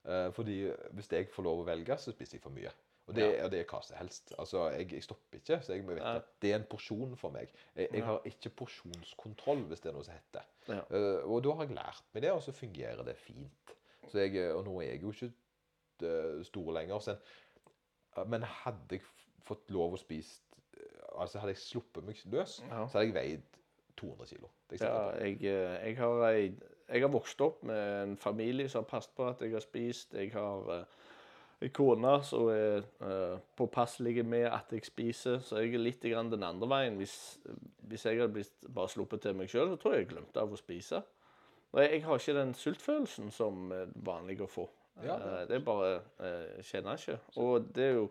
[0.07, 0.59] Eh, fordi
[0.95, 2.71] hvis jeg får lov å velge, så spiser jeg for mye.
[3.07, 4.33] Og det, og det er hva som helst.
[4.39, 6.19] Altså, jeg, jeg stopper ikke, så jeg må vite ja.
[6.19, 7.51] at det er en porsjon for meg.
[7.75, 8.05] Jeg, jeg Ja.
[8.09, 10.49] har ikke porsjonskontroll, hvis det er noe som heter.
[10.67, 10.81] Ja.
[10.91, 13.71] Eh, og da har jeg lært meg det, og så fungerer det fint.
[14.11, 15.31] Så jeg, og nå er jeg jo ikke
[16.03, 16.99] eh, stor lenger.
[17.07, 19.07] Så en, men hadde jeg
[19.47, 20.43] fått lov å spise
[21.17, 22.83] Altså hadde jeg sluppet meg løs, Ja.
[22.85, 23.55] så hadde jeg veid
[23.97, 24.49] 200 kilo.
[24.77, 26.51] Ja, jeg, eh, jeg, har ei,
[26.87, 30.15] jeg har vokst opp med en familie som har passet på at jeg har spist.
[30.15, 31.03] Jeg har uh,
[31.61, 36.31] en kone som er uh, påpasselig med at jeg spiser, så jeg er litt grann
[36.31, 36.97] den andre veien.
[37.01, 37.39] Hvis,
[37.89, 40.53] hvis jeg hadde blitt bare sluppet til meg sjøl, så tror jeg jeg glemte av
[40.53, 41.03] å spise.
[41.73, 44.69] Og jeg, jeg har ikke den sultfølelsen som er vanlig å få.
[45.03, 47.19] Ja, Eh, det er bare uh, kjenner jeg ikke.
[47.43, 48.09] Og det er jo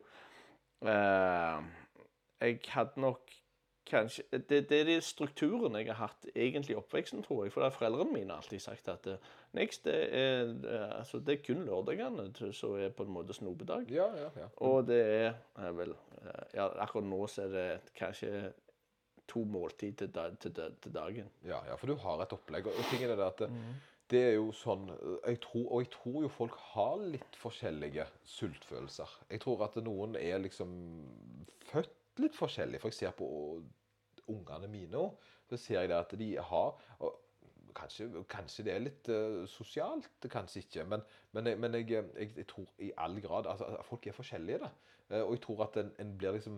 [2.40, 3.32] Jeg hadde nok
[3.86, 7.54] kanskje det, det er de strukturene jeg har hatt egentlig i oppveksten, tror jeg.
[7.54, 11.38] For det har foreldrene mine alltid sagt at eh, Next, det er, eh, altså, det
[11.38, 13.88] er kun lørdagene som er på en måte snopedag.
[13.94, 14.50] Ja, ja, ja.
[14.66, 15.94] Og det er eh, vel
[16.54, 17.66] ja, Akkurat nå så er det
[17.96, 18.52] kanskje
[19.26, 21.30] to måltid til, da, til, til dagen.
[21.46, 22.68] Ja, ja, for du har et opplegg.
[22.70, 23.50] Og tingen er det at det,
[24.10, 28.06] det er jo sånn jeg tror, Og jeg tror jo folk har litt forskjellige
[28.36, 29.16] sultfølelser.
[29.32, 30.76] Jeg tror at noen er liksom
[31.70, 32.80] født litt forskjellig.
[32.82, 33.28] For jeg ser på
[34.32, 36.76] ungene mine òg, så ser jeg at de har
[37.76, 40.86] Kanskje, kanskje det er litt eh, sosialt, kanskje ikke.
[40.88, 41.02] Men,
[41.36, 44.70] men, jeg, men jeg, jeg, jeg tror i all grad altså, Folk er forskjellige, da.
[45.10, 46.56] Eh, og jeg tror at en, en blir liksom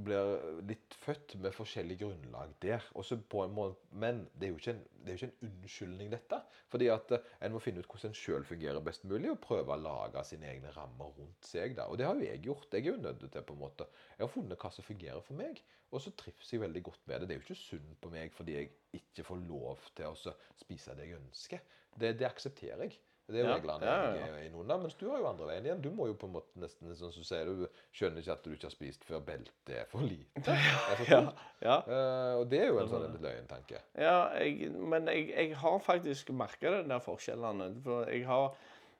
[0.00, 2.84] blir litt født med forskjellig grunnlag der.
[2.96, 6.38] Måte, men det er, en, det er jo ikke en unnskyldning, dette.
[6.72, 9.76] Fordi at eh, en må finne ut hvordan en sjøl fungerer best mulig, og prøve
[9.76, 11.76] å lage sine egne rammer rundt seg.
[11.78, 11.88] da.
[11.92, 12.68] Og det har jo jeg gjort.
[12.72, 13.88] Jeg er jo nødt til på en måte.
[14.16, 15.62] Jeg har funnet hva som fungerer for meg,
[15.92, 17.28] og så trives jeg veldig godt med det.
[17.28, 20.96] Det er jo ikke synd på meg fordi jeg ikke får lov til å spise
[20.96, 21.64] det jeg ønsker.
[21.92, 22.96] Det, det aksepterer jeg.
[23.30, 25.20] Det er jo Ja, reglene ja, ja, jeg er i noen av, mens du har
[25.22, 25.82] jo andre veien igjen.
[25.84, 28.42] Du må jo på en måte nesten sånn som du sier, du skjønner ikke at
[28.44, 30.42] du ikke har spist før beltet er for lite.
[30.90, 31.12] Er for
[31.68, 31.76] Ja.
[31.86, 33.78] Eh, og det er jo en sånn løyen tanke.
[33.94, 37.70] Ja, jeg, men jeg, jeg har faktisk merka den der forskjellene.
[37.86, 38.50] For jeg har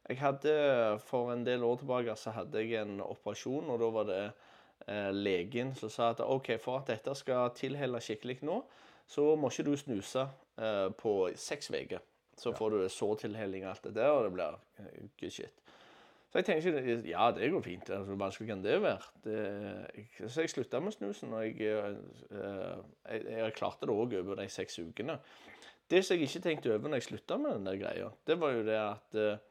[0.09, 0.53] Jeg hadde
[1.07, 4.23] For en del år tilbake så hadde jeg en operasjon, og da var det
[4.87, 8.63] eh, legen som sa at OK, for at dette skal tilhelle skikkelig nå,
[9.07, 10.25] så må ikke du snuse
[10.59, 12.03] eh, på seks uker.
[12.39, 15.63] Så får du sårtilhelling og alt det der, og det blir eh, good shit.
[16.33, 17.91] Så jeg tenkte ja, det går fint.
[17.93, 19.11] Hvor vanskelig kan det være?
[19.25, 19.39] Det,
[19.97, 22.79] jeg, så jeg slutta med snusen, og jeg, eh,
[23.11, 25.19] jeg, jeg klarte det òg over de seks ukene.
[25.93, 28.55] Det som jeg ikke tenkte over når jeg slutta med den der greia, det var
[28.57, 29.43] jo det at eh,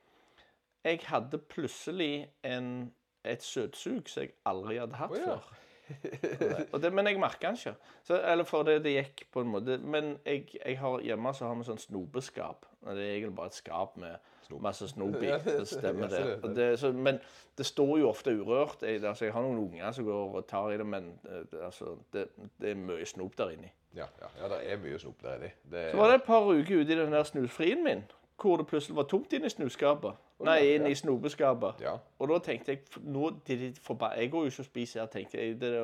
[0.84, 2.94] jeg hadde plutselig en,
[3.30, 5.36] et søtsug som jeg aldri hadde hatt oh, ja.
[5.36, 5.61] før.
[6.74, 7.76] Og det, men jeg merka den ikke.
[8.08, 9.78] Så, eller for det, det gikk på en måte.
[9.84, 12.66] Men jeg, jeg har, hjemme så har vi sånn snopeskap.
[12.86, 14.18] Det er egentlig bare et skap med
[14.62, 15.30] masse snop i.
[15.46, 16.56] Det stemmer, det.
[16.58, 17.20] det- så, men
[17.58, 18.82] det står jo ofte urørt.
[18.84, 21.62] Jeg, altså, jeg har noen unger som går og tar i det, men eh, det,
[21.70, 22.26] altså, det,
[22.60, 23.70] det er mye snop der inni.
[23.96, 25.52] Ja, ja, ja det er mye snop der inni.
[25.72, 28.04] Så var det et par uker ute i den der snusfrien min,
[28.42, 30.20] hvor det plutselig var tomt inne i snuskapet.
[30.42, 31.82] Nei, inn i snopeskapet.
[31.86, 31.94] Ja.
[32.22, 35.10] Og da tenkte jeg nå, de, de forba Jeg går jo ikke og spiser her.
[35.14, 35.82] tenkte jeg, det det,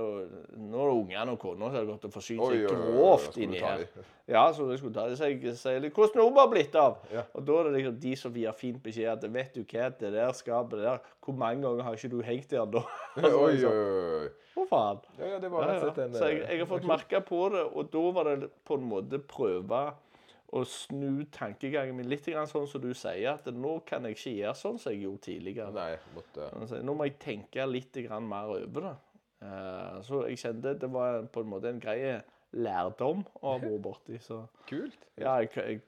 [0.57, 3.85] Nå er det ungene og kona som har gått og forsynt seg grovt inni her.
[4.27, 5.19] Ja, så jeg skulle ta det.
[5.19, 6.97] Så jeg sier litt Hvor har har blitt av?
[7.13, 7.23] Ja.
[7.37, 10.11] Og da er det liksom de som gir fint beskjed at vet du hva, det
[10.17, 12.83] der skapet der Hvor mange ganger har ikke du hengt der da?
[13.21, 14.27] Oi, oi, oi.
[14.57, 14.99] Å, faen.
[15.19, 17.21] Ja, ja, det var rett og slett en Så jeg, eh, jeg har fått merke
[17.21, 19.81] på det, og da var det på en måte prøve
[20.55, 24.31] å snu tankegangen min litt grann sånn som du sier, at nå kan jeg ikke
[24.37, 25.73] gjøre sånn som jeg gjorde tidligere.
[25.75, 28.95] Nei, måtte Altså, nå må jeg tenke litt grann mer over det.
[29.43, 31.99] Eh, så jeg kjente det var på en måte en grei
[32.55, 34.21] lærdom å ha vært borti.
[34.23, 34.97] Så Kult.
[35.19, 35.81] ja, jeg, jeg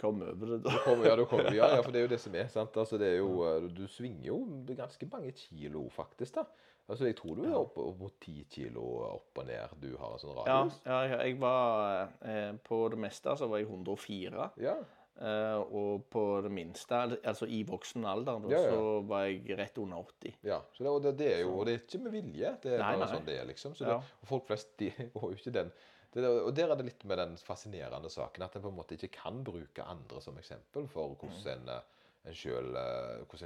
[0.00, 0.76] kom over det da.
[0.86, 2.46] Kom, ja, du kommer, ja, ja, for det er jo det som er.
[2.52, 2.76] sant?
[2.80, 4.38] Altså, det er jo, eh, Du svinger jo
[4.70, 6.38] ganske mange kilo, faktisk.
[6.38, 6.46] da.
[6.88, 9.68] Altså, Jeg tror du er oppe opp mot ti kilo opp og ned.
[9.80, 10.80] Du har en sånn radius.
[10.84, 14.50] ja, jeg- jeg var eh, På det meste så var jeg 104.
[14.58, 14.76] Ja.
[15.16, 16.90] Eh, og på det minste,
[17.24, 18.70] altså i voksen alder, da, Ja, ja.
[18.72, 20.34] så var jeg rett under 80.
[20.42, 20.60] ja.
[20.74, 22.58] Så det, og det, det er jo og det er ikke med vilje.
[22.60, 23.16] Det er Nei, bare nei.
[23.16, 23.74] sånn det er, liksom.
[23.74, 23.98] Så Ja.
[23.98, 25.72] det, folk flest de går jo ikke den
[26.12, 28.94] det, Og der er det litt med den fascinerende saken at en på en måte
[28.96, 31.80] ikke kan bruke andre som eksempel for hvordan en, eh,
[32.26, 32.34] eh, en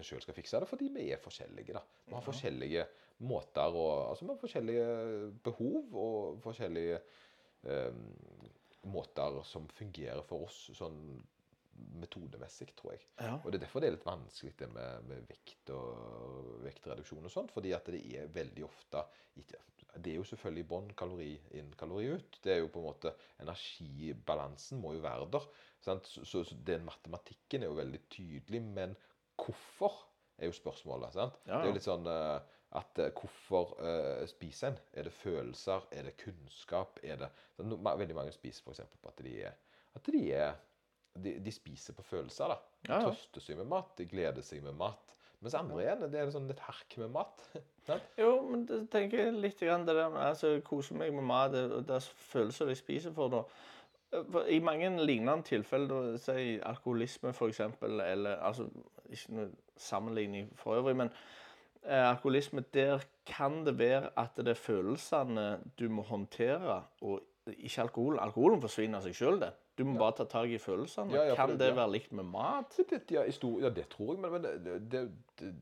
[0.03, 1.72] sjøl skal fikse det, fordi vi er forskjellige.
[1.72, 1.80] da.
[2.09, 2.86] Vi har forskjellige
[3.19, 7.01] måter og Altså med forskjellige behov og forskjellige
[7.66, 8.03] eh,
[8.89, 11.01] måter som fungerer for oss sånn
[11.99, 13.05] metodemessig, tror jeg.
[13.21, 13.37] Ja.
[13.39, 17.33] Og det er derfor det er litt vanskelig det med, med vekt og vektreduksjon og
[17.33, 17.53] sånt.
[17.55, 19.05] Fordi at det er veldig ofte
[19.39, 22.41] Det er jo selvfølgelig i bånn kalori inn, kalori ut.
[22.43, 23.14] Det er jo på en måte
[23.45, 25.49] Energibalansen må jo være der.
[25.85, 26.11] Sant?
[26.11, 28.62] Så, så, så den matematikken er jo veldig tydelig.
[28.62, 28.97] Men
[29.39, 30.03] hvorfor
[30.39, 31.14] er jo spørsmålet.
[31.14, 31.39] sant?
[31.47, 34.79] Ja, Det er jo litt sånn eh, at eh, hvorfor uh, spiser en?
[34.93, 35.87] Er det følelser?
[35.93, 36.99] Er det kunnskap?
[37.03, 37.29] Er det
[37.64, 38.81] no- Veldig mange spiser f.eks.
[39.03, 39.53] på at de er,
[39.95, 40.53] at de er
[41.25, 42.49] de, de spiser på følelser.
[42.53, 42.59] da.
[42.87, 43.07] De Ja, ja.
[43.09, 45.14] trøster seg med mat, de gleder seg med mat.
[45.41, 47.43] Mens andre igjen, det er sånn litt hark med mat.
[48.21, 51.55] Jo, men det tenker jeg litt grann det der med altså, kose meg med mat,
[51.55, 53.33] det, det er følelser jeg spiser for.
[53.33, 53.43] da.
[54.33, 58.69] For I mange lignende tilfeller, si alkoholisme f.eks., eller altså,
[59.09, 59.49] Ikke noe
[59.81, 61.16] sammenligning for øvrig, men eh,
[61.85, 65.49] alkoholisme, der kan det være at det er følelsene
[65.79, 68.20] du må håndtere, og ikke alkoholen.
[68.20, 69.53] Alkoholen forsvinner av seg sjøl, det.
[69.79, 71.14] Du må bare ta tak i følelsene.
[71.14, 71.74] Ja, ja, kan det- det ja.
[71.74, 72.74] være likt med mat?
[72.76, 75.03] Det, det, ja, stor, ja, det tror jeg, men, men det,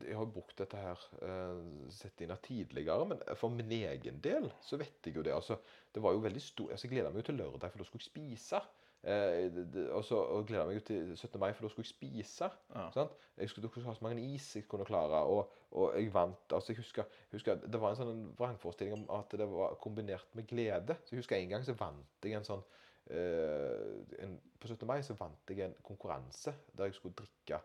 [0.07, 1.61] jeg har brukt dette her uh,
[1.93, 3.05] sett inn her tidligere.
[3.07, 5.33] Men for min egen del så vet jeg jo det.
[5.37, 5.59] altså,
[5.93, 8.03] Det var jo veldig stor, altså Jeg gleda meg jo til lørdag, for da skulle
[8.03, 8.61] jeg spise.
[9.03, 9.53] Eh,
[9.93, 11.37] og så gleda meg til 17.
[11.39, 12.49] mai, for da skulle jeg spise.
[12.73, 12.87] Ja.
[12.93, 13.13] Sant?
[13.37, 15.21] Jeg skulle, skulle ha så mange is jeg kunne klare.
[15.23, 16.53] Og, og jeg vant.
[16.53, 20.49] altså jeg husker, husker Det var en sånn vrangforestilling om at det var kombinert med
[20.49, 20.97] glede.
[21.03, 22.65] Så jeg husker En gang så vant jeg en sånn
[23.13, 24.87] eh, en, På 17.
[24.89, 27.61] mai så vant jeg en konkurranse der jeg skulle drikke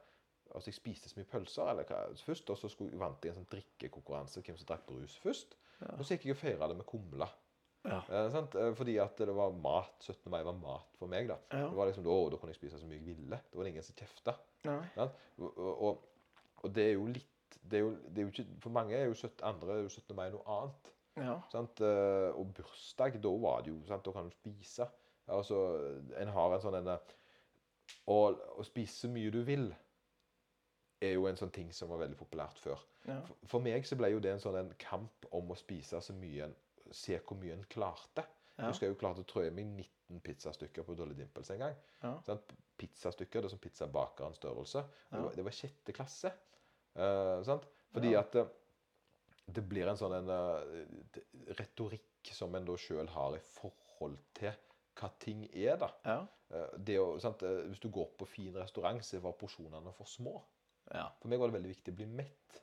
[0.53, 3.39] Altså jeg spiste så mye pølser eller hva, først, og så skulle, vant jeg en
[3.39, 4.43] sånn drikkekonkurranse.
[4.45, 5.57] Hvem som drakk brus først.
[5.97, 7.29] Og så gikk jeg og feira det med kumle.
[7.85, 7.99] Ja.
[8.09, 8.37] Eh.
[8.37, 9.95] Eh, Fordi at det var mat.
[10.01, 10.31] 17.
[10.31, 11.29] mai var mat for meg.
[11.29, 11.39] da.
[11.51, 11.67] Ja.
[11.69, 13.41] Det var liksom, å, Da kunne jeg spise så mye jeg ville.
[13.51, 14.37] Da var det ingen som kjefta.
[14.67, 16.09] Og, og,
[16.63, 17.29] og, det er jo litt
[17.63, 19.89] det er jo, det er jo ikke, For mange er jo 17, andre er jo
[19.93, 20.17] 17.
[20.17, 20.93] mai noe annet.
[21.21, 21.37] Ja.
[21.53, 21.81] Sant?
[21.85, 24.05] Eh, Og bursdag, da var det jo sant?
[24.05, 24.89] Da kan du spise.
[25.29, 25.59] Altså,
[26.19, 27.13] En har en sånn en eh,
[28.07, 28.19] å,
[28.59, 29.69] å spise så mye du vil
[31.03, 32.83] er jo en sånn ting som var veldig populært før.
[33.09, 33.19] Ja.
[33.27, 36.15] For, for meg så ble jo det en sånn en kamp om å spise så
[36.15, 36.55] mye en
[36.93, 38.25] Se hvor mye en klarte.
[38.59, 38.69] Ja.
[38.69, 41.77] Husker jeg jo klarte å trø i meg 19 pizzastykker på Dolly Dimples en gang.
[42.03, 42.15] Ja.
[42.27, 42.41] Sånn,
[42.83, 44.81] Pizzastykker, det er som pizzabakerens størrelse.
[45.11, 46.33] Det, var, det var sjette klasse.
[46.97, 47.65] Uh, sant?
[47.95, 48.21] Fordi Ja.
[48.25, 48.49] at uh,
[49.53, 51.23] det blir en sånn en, uh,
[51.59, 54.53] retorikk som en da sjøl har i forhold til
[54.99, 55.89] hva ting er, da.
[56.05, 56.19] Ja.
[56.77, 57.41] Det å, sant?
[57.71, 60.35] Hvis du går på fin restaurant, så var porsjonene for små.
[60.93, 61.07] Ja.
[61.23, 62.59] For meg var det veldig viktig å bli mett.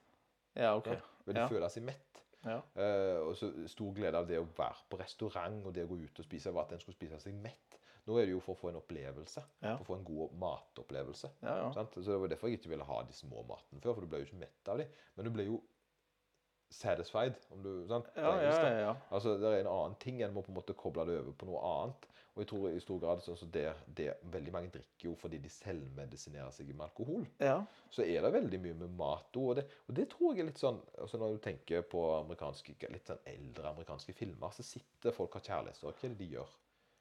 [0.60, 0.92] ja, OK.
[0.92, 1.08] Sant?
[1.26, 1.48] Veldig Ja.
[1.50, 2.22] føle seg mett.
[2.46, 2.60] Ja.
[2.80, 6.00] Eh, og så stor glede av det å være på restaurant og det å gå
[6.06, 7.80] ut og spise, var at en skulle spise seg mett.
[8.08, 9.44] Nå er det jo for å få en opplevelse.
[9.62, 9.76] Ja.
[9.76, 11.34] For å få en god matopplevelse.
[11.46, 11.58] Ja?
[11.74, 14.24] Så det var derfor jeg ikke ville ha de små matene før, for du ble
[14.24, 14.96] jo ikke mett av dem.
[15.18, 15.60] Men du ble jo
[16.74, 18.10] satisfied, om du sant?
[18.16, 18.96] Ja, ja, ja, ja.
[19.14, 20.22] Altså, det er en annen ting.
[20.26, 22.10] En må på en måte koble det over på noe annet.
[22.36, 25.38] Og jeg tror i stor grad sånn som det, det Veldig mange drikker jo fordi
[25.44, 27.26] de selvmedisinerer seg med alkohol.
[27.40, 27.64] ja.
[27.90, 29.50] Så er det veldig mye med mat òg.
[29.50, 32.76] Og, det- og det tror jeg er litt sånn altså Når du tenker på amerikanske,
[32.92, 35.96] litt sånn eldre amerikanske filmer, så sitter folk og har kjærlighetssorg.
[35.96, 36.50] Hva er det de gjør?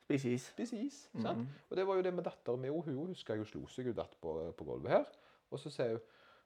[0.08, 0.46] Spis is.
[0.48, 1.08] Spiser is.
[1.12, 1.22] Mhm.
[1.22, 1.48] sant?
[1.70, 2.84] Og det var jo det med datteren min òg.
[2.84, 3.84] Hun husker jeg jo slo seg.
[3.84, 5.04] Hun datt på, på gulvet her.
[5.50, 6.00] Og så sier hun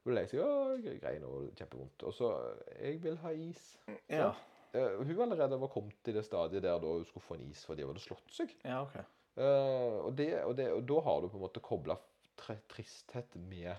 [0.05, 0.41] Hun lei seg.
[0.41, 2.03] og grein og kjempevondt.
[2.03, 3.77] Og så 'Jeg vil ha is'.
[4.11, 4.33] Ja.
[4.73, 7.65] Eh, hun allerede var kommet til det stadiet der da hun skulle få en is
[7.69, 8.55] fordi hun hadde slått seg.
[8.65, 8.97] Ja, OK.
[9.37, 11.99] Eh, og, det, og, det, og da har du på en måte kobla
[12.43, 13.75] tristhet med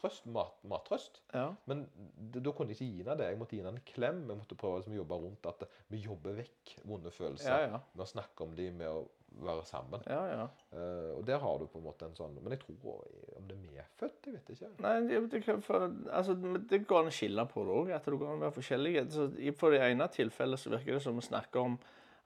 [0.00, 1.20] trøst, mat, mattrøst.
[1.34, 1.50] Ja.
[1.68, 1.84] Men
[2.16, 3.28] det, da kunne jeg ikke gi henne det.
[3.30, 4.22] Jeg måtte gi henne en klem.
[4.32, 7.80] Jeg måtte prøve liksom å jobbe rundt at vi jobber vekk vonde følelser Ja, ja.
[7.92, 9.04] med å snakke om dem, med å
[9.38, 10.02] være sammen.
[10.06, 10.46] Ja, ja.
[10.72, 13.04] Uh, og der har du på en måte en sånn Men jeg tror
[13.38, 14.70] om det er medfødt, jeg vet ikke.
[14.84, 16.36] Nei, det, det, kan, for, altså,
[16.70, 17.94] det går an å skille på det òg.
[17.96, 19.06] At det går an å være forskjellige.
[19.14, 21.80] Så For det ene tilfellet så virker det som vi snakker om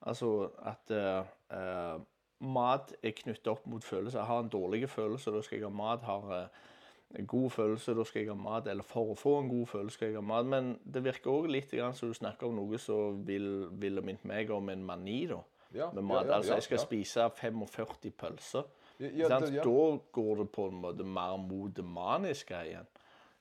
[0.05, 1.25] altså, at uh,
[1.57, 1.97] eh,
[2.45, 4.21] mat er knyttet opp mot følelser.
[4.21, 6.05] Jeg har en dårlig følelse, da skal jeg ha mat.
[6.05, 6.71] Har uh,
[7.15, 8.69] en god følelse, da skal jeg ha mat.
[8.71, 10.51] Eller for å få en god følelse skal jeg ha mat.
[10.51, 14.27] Men det virker òg litt grann som du snakker om noe som vil, ville minnet
[14.29, 15.25] meg om en mani.
[15.31, 15.41] da.
[15.75, 16.31] Ja, Med mat.
[16.31, 18.69] altså, jeg skal spise 45 pølser.
[18.99, 22.87] Da går det på en måte mer mot det maniske igjen.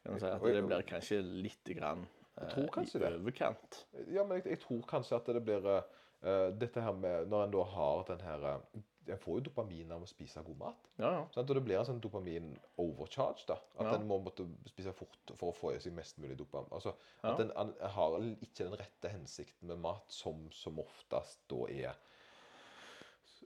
[0.04, 2.08] Kan si Det blir kanskje litt grann,
[2.42, 3.86] eh, kanskje i overkant.
[4.12, 7.54] Ja, men jeg, jeg tror kanskje at det blir uh, dette her med Når en
[7.54, 10.86] da har den her uh, En får jo dopamin av å spise god mat.
[10.98, 11.24] Ja, ja.
[11.36, 13.44] Og det blir en sånn dopamin-overcharge.
[13.48, 13.96] da, At Ja.
[13.98, 16.72] en må måtte spise fort for å få i seg mest mulig dopamin.
[16.72, 16.94] Altså.
[17.22, 22.00] At en har ikke den rette hensikten med mat, som som oftest da er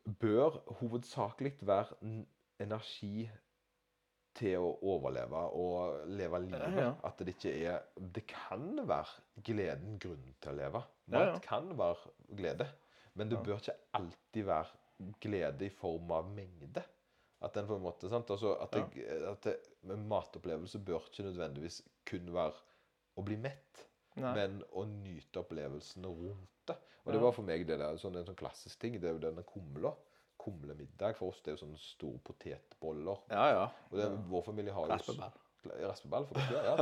[0.08, 1.97] Bør hovedsakelig være
[2.64, 3.28] energi
[4.38, 6.66] til å overleve og leve livet.
[6.78, 6.91] Ja, ja.
[7.08, 10.84] At det ikke er Det kan være gleden grunnen til å leve.
[11.14, 11.39] Mat ja.
[11.43, 12.68] kan være glede,
[13.18, 16.84] men det bør ikke alltid være glede i form av mengde.
[17.41, 18.30] At den på en måte, sant?
[18.34, 22.58] Altså, at, det, at det, matopplevelse bør ikke nødvendigvis kun være
[23.18, 23.84] å bli mett,
[24.18, 24.34] Nei.
[24.36, 26.78] men å nyte opplevelsene rundt det.
[27.05, 28.97] Og det var for meg det der, sånn, en sånn klassisk ting.
[28.99, 29.93] Det er jo denne kumla.
[30.41, 33.22] Kumlemiddag for oss det er jo sånne store potetboller.
[33.32, 33.68] Ja, ja.
[33.91, 35.38] Og det, vår familie har jo Raspeball.
[35.82, 36.76] Raspeball for ja.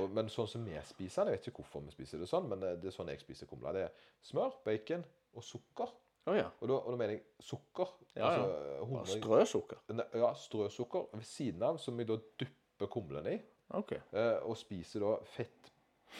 [0.00, 2.46] Og, men sånn som vi spiser det, jeg vet ikke hvorfor vi spiser det sånn,
[2.48, 3.72] men det er sånn jeg spiser kumla.
[3.76, 5.04] Det er smør, bacon
[5.36, 5.92] og sukker.
[6.30, 6.46] Å ja.
[6.60, 7.92] Og da, og da mener jeg sukker.
[8.14, 8.44] Ja, ja.
[8.44, 9.82] altså, 100 Strøsukker.
[10.20, 13.40] Ja, strøsukker ved siden av, som jeg da dypper kumlene i.
[13.78, 13.94] OK.
[13.96, 15.70] eh, Og spiser da fett,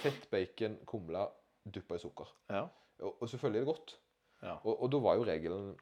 [0.01, 1.27] fett bacon, kumle,
[1.65, 2.33] duppa i sukker.
[2.51, 2.67] Ja.
[3.01, 3.97] Og, og selvfølgelig er det godt.
[4.41, 4.57] Ja.
[4.65, 5.73] Og, og da var jo regelen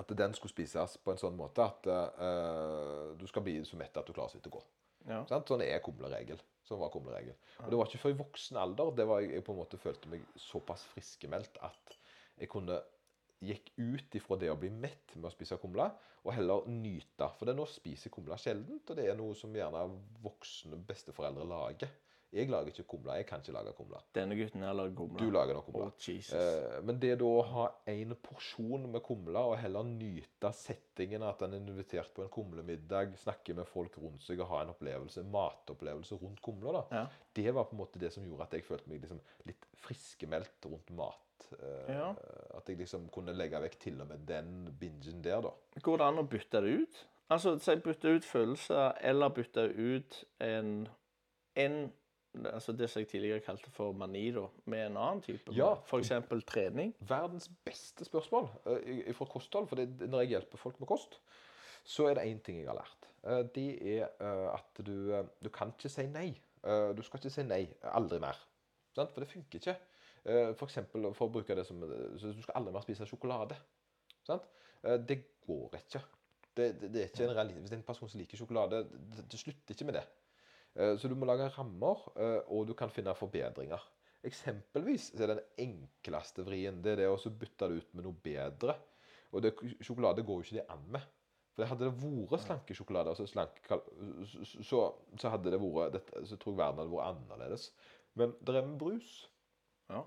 [0.00, 3.96] at den skulle spises på en sånn måte at uh, du skal bli så mett
[3.98, 4.62] at du klarer så vidt å gå.
[5.10, 5.20] ja.
[5.28, 6.40] Sånn er kumleregel.
[6.64, 7.36] Sånn var kumleregel.
[7.60, 9.80] Og det var ikke før i voksen alder det var jeg, jeg på en måte
[9.82, 11.98] følte meg såpass friskemeldt at
[12.40, 12.78] jeg kunne
[13.42, 15.88] gikk ut ifra det å bli mett med å spise kumle,
[16.22, 17.26] og heller nyte.
[17.36, 19.82] For det er nå spiser kumle sjeldent, og det er noe som gjerne
[20.22, 21.90] voksne besteforeldre lager.
[22.32, 23.12] Jeg lager ikke kumle.
[23.20, 23.98] Jeg kan ikke lage kumle.
[24.16, 25.18] Denne gutten her lager kumle.
[25.20, 25.86] Du lager nok kumle.
[25.90, 26.32] Oh, Jesus.
[26.32, 31.42] Eh, men det da å ha en porsjon med kumle, og heller nyte settingen, at
[31.44, 35.26] en er invitert på en kumlemiddag, snakke med folk rundt seg og ha en opplevelse,
[35.28, 37.04] matopplevelse rundt kumla, Ja.
[37.36, 40.64] det var på en måte det som gjorde at jeg følte meg liksom litt friskmeldt
[40.72, 41.48] rundt mat.
[41.52, 42.10] Uh, Ja.
[42.56, 45.50] At jeg liksom kunne legge vekk til og med den bingen der, da.
[45.82, 47.06] Går det an å bytte det ut?
[47.28, 50.88] Altså, si bytte ut følelser, eller bytte ut en,
[51.56, 51.92] en
[52.32, 55.52] Altså det som jeg tidligere kalte for mani, da, med en annen type.
[55.52, 55.74] Ja.
[55.98, 56.94] Eksempel trening.
[57.04, 61.18] Verdens beste spørsmål uh, fra kosthold, for det, når jeg hjelper folk med kost,
[61.84, 63.08] så er det én ting jeg har lært.
[63.20, 63.68] Uh, det
[63.98, 65.12] er uh, at du,
[65.44, 66.30] du kan ikke si nei.
[66.96, 67.64] Du skal ikke si nei.
[67.90, 68.38] Aldri mer.
[68.94, 69.10] Sant?
[69.10, 69.72] For det funker ikke.
[70.22, 73.56] For eksempel, for å bruke det som så Du skal aldri mer spise sjokolade.
[74.22, 74.46] Sant?
[75.08, 76.04] Det går ikke.
[76.54, 77.64] Det, det, det er ikke en realitet.
[77.64, 80.04] Hvis det er en person som liker sjokolade, det, det slutter ikke med det.
[80.76, 83.80] Eh, Så du må lage rammer, eh, og du kan finne forbedringer.
[84.24, 88.14] Eksempelvis så er den enkleste vrien det er det å bytte det ut med noe
[88.22, 88.76] bedre.
[89.32, 91.02] Og det, sjokolade går jo ikke det an med.
[91.52, 92.46] For Hadde det vært
[93.28, 93.82] slanke, kal-
[94.24, 94.80] så, så,
[95.20, 97.66] så hadde det vært Så tror jeg verden hadde vært annerledes.
[98.16, 99.10] Men det er med brus.
[99.90, 100.04] Ja.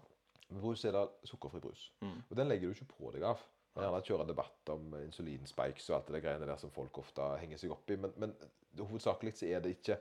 [0.50, 1.92] Med brus er det sukkerfri brus.
[2.02, 2.18] Mm.
[2.30, 3.44] Og den legger du ikke på deg av.
[3.76, 7.60] Man gjerne kjører debatt om insulinspikes og alt det greiene der som folk ofte henger
[7.60, 7.98] seg opp i.
[8.00, 8.34] Men, men
[8.80, 9.98] hovedsakelig så er det ikke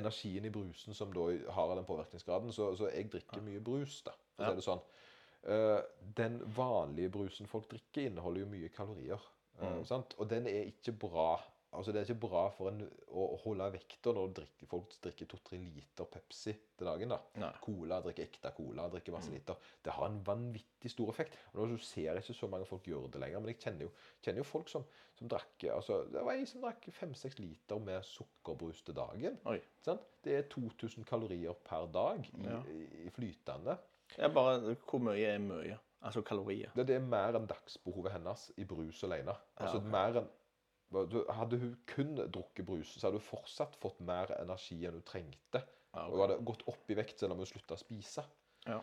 [0.00, 2.52] energien i brusen som da har den påvirkningsgraden.
[2.52, 4.82] Så, så jeg drikker mye brus, da, for å si det sånn.
[5.42, 5.80] Eh,
[6.18, 9.20] den vanlige brusen folk drikker, inneholder jo mye kalorier.
[9.60, 9.84] eh, Mm.
[9.84, 10.14] sant?
[10.18, 11.34] Og den er ikke bra
[11.72, 12.80] Altså Det er ikke bra for en,
[13.14, 17.12] å holde vekta når drikker, folk drikker to-tre liter Pepsi til dagen.
[17.12, 17.18] da.
[17.38, 17.50] Nei.
[17.62, 19.54] Cola, drikker ekte cola, drikker masse liter.
[19.84, 21.36] Det har en vanvittig stor effekt.
[21.54, 23.90] Og nå, ser ser ikke så mange folk gjøre det lenger, men jeg kjenner jo,
[24.24, 24.84] kjenner jo folk som,
[25.18, 29.38] som drakk altså, Det var ei som drakk fem-seks liter med sukkerbrus til dagen.
[30.24, 32.58] Det er 2000 kalorier per dag i, Ja.
[33.06, 33.78] i, flytende.
[34.16, 35.78] Det er bare hvor mye er mye?
[36.02, 36.70] Altså kalorier.
[36.74, 39.34] Det, det er mer enn dagsbehovet hennes i brus alene.
[39.60, 39.90] Altså ok.
[39.92, 40.30] mer enn
[40.90, 45.62] Hadde hun kun drukket brus, så hadde hun fortsatt fått mer energi enn hun trengte.
[45.92, 46.14] Ja, ok.
[46.14, 48.24] Og hadde gått opp i vekt selv om hun slutta å spise.
[48.66, 48.80] Ja.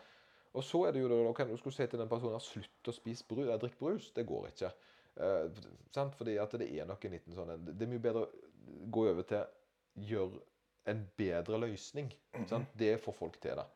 [0.56, 2.94] Og så er det jo da, kan du skulle si til den personen slutt å
[2.96, 4.10] spise brus, jeg drikker brus.
[4.16, 4.72] Det går ikke.
[5.20, 5.62] Eh,
[5.94, 6.16] sant?
[6.18, 9.26] Fordi at det er nok en liten sånn Det er mye bedre å gå over
[9.28, 9.44] til
[10.08, 10.40] gjøre
[10.88, 12.08] en bedre løsning.
[12.48, 12.70] Sant?
[12.78, 13.66] Det får folk til, da.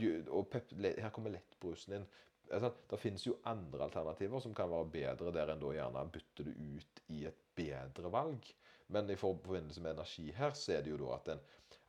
[0.00, 0.14] Ja.
[0.32, 2.08] Og pep, her kommer lettbrusen inn.
[2.48, 6.54] Det finnes jo andre alternativer som kan være bedre, der en da gjerne bytter det
[6.56, 8.48] ut i et bedre valg.
[8.88, 11.42] Men i forbindelse med energi her, så er det jo da at en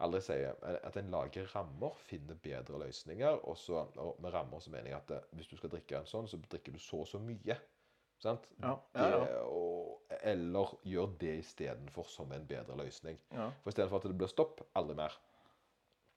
[0.03, 3.39] aldri sier at en lager rammer, finner bedre løsninger.
[3.47, 6.10] Og, så, og med rammer så mener jeg at eh, hvis du skal drikke en
[6.10, 7.55] sånn, så drikker du så og så mye.
[8.20, 8.49] Sant?
[8.60, 9.20] Ja, ja, ja.
[9.24, 13.20] Det, og, eller gjør det istedenfor som en bedre løsning.
[13.32, 13.47] Ja.
[13.64, 15.16] For istedenfor at det blir stopp, aldri mer.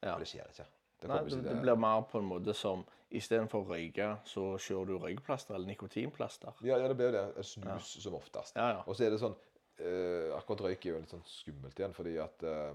[0.03, 0.17] Ja.
[0.17, 0.67] For det skjer ikke.
[1.03, 4.89] Det Nei, det, det blir mer på en måte som istedenfor å røyke, så kjører
[4.89, 6.55] du røykeplaster eller nikotinplaster.
[6.65, 7.25] ja, ja, det blir jo det.
[7.43, 8.57] En snus som oftest.
[8.57, 8.85] Ja, ja.
[8.87, 12.17] Og så er det sånn uh, Akkurat røyk er jo litt sånn skummelt igjen, fordi
[12.23, 12.73] at uh,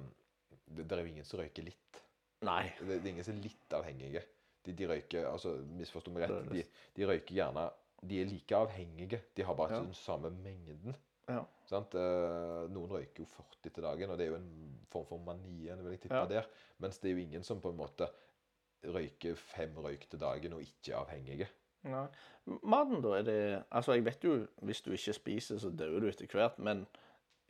[0.67, 2.01] det, det er jo ingen som røyker litt.
[2.45, 2.67] Nei.
[2.83, 4.23] Det, er ingen som er litt avhengige.
[4.67, 6.51] De, de røyker altså Misforstå meg rett.
[6.51, 6.63] De,
[6.97, 7.69] de røyker gjerne
[8.03, 9.21] De er like avhengige.
[9.33, 9.89] De har bare ikke Ja.
[9.89, 10.97] den samme mengden.
[11.27, 11.41] Ja.
[11.67, 11.95] Sant?
[11.99, 15.67] Eh, noen røyker jo 40 til dagen, og det er jo en form for mani.
[15.67, 16.25] vil jeg tippe Ja.
[16.25, 16.47] der.
[16.79, 18.07] Mens det er jo ingen som på en måte
[18.85, 21.47] røyker fem røyk til dagen og ikke er avhengige.
[21.87, 22.07] Nei.
[22.63, 23.17] Maten, da?
[23.17, 26.59] Er det Altså, jeg vet jo hvis du ikke spiser, så dør du etter hvert.
[26.59, 26.85] Men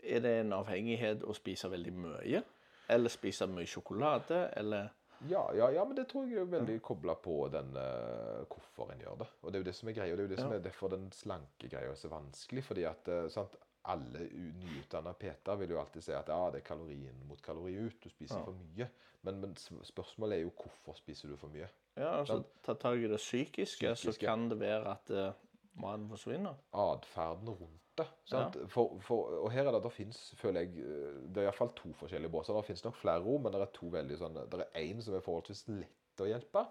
[0.03, 2.43] er det en avhengighet å spise veldig mye?
[2.89, 4.49] Eller spise mye sjokolade?
[4.57, 4.89] Eller
[5.27, 8.99] Ja, ja, ja, men det tror jeg er veldig kobla på den uh, hvorfor en
[9.01, 9.27] gjør det.
[9.41, 10.11] Og det er jo det som er greia.
[10.13, 12.63] og Det er jo det som er derfor den slanke greia er så vanskelig.
[12.63, 13.55] fordi at uh, sant,
[13.87, 14.27] alle
[14.61, 17.97] nyutdanna PT vil jo alltid si at ja, det er kalori inn mot kalori ut.
[18.03, 18.43] Du spiser Ja.
[18.45, 18.87] for mye.
[19.23, 21.67] Men, men spørsmålet er jo hvorfor spiser du for mye?
[21.97, 25.33] Ja, altså ta tak i det psykiske, så kan det være at uh,
[25.81, 26.53] maten forsvinner.
[26.73, 28.05] Atferden rundt det.
[28.29, 28.57] Sant?
[28.69, 31.89] For, for, og her er det, det finnes, føler jeg, eh, det er iallfall to
[31.97, 32.53] forskjellige båser.
[32.53, 35.17] Det finnes nok flere ord, men det er to veldig sånn, det er én som
[35.17, 36.67] er forholdsvis lett å hjelpe.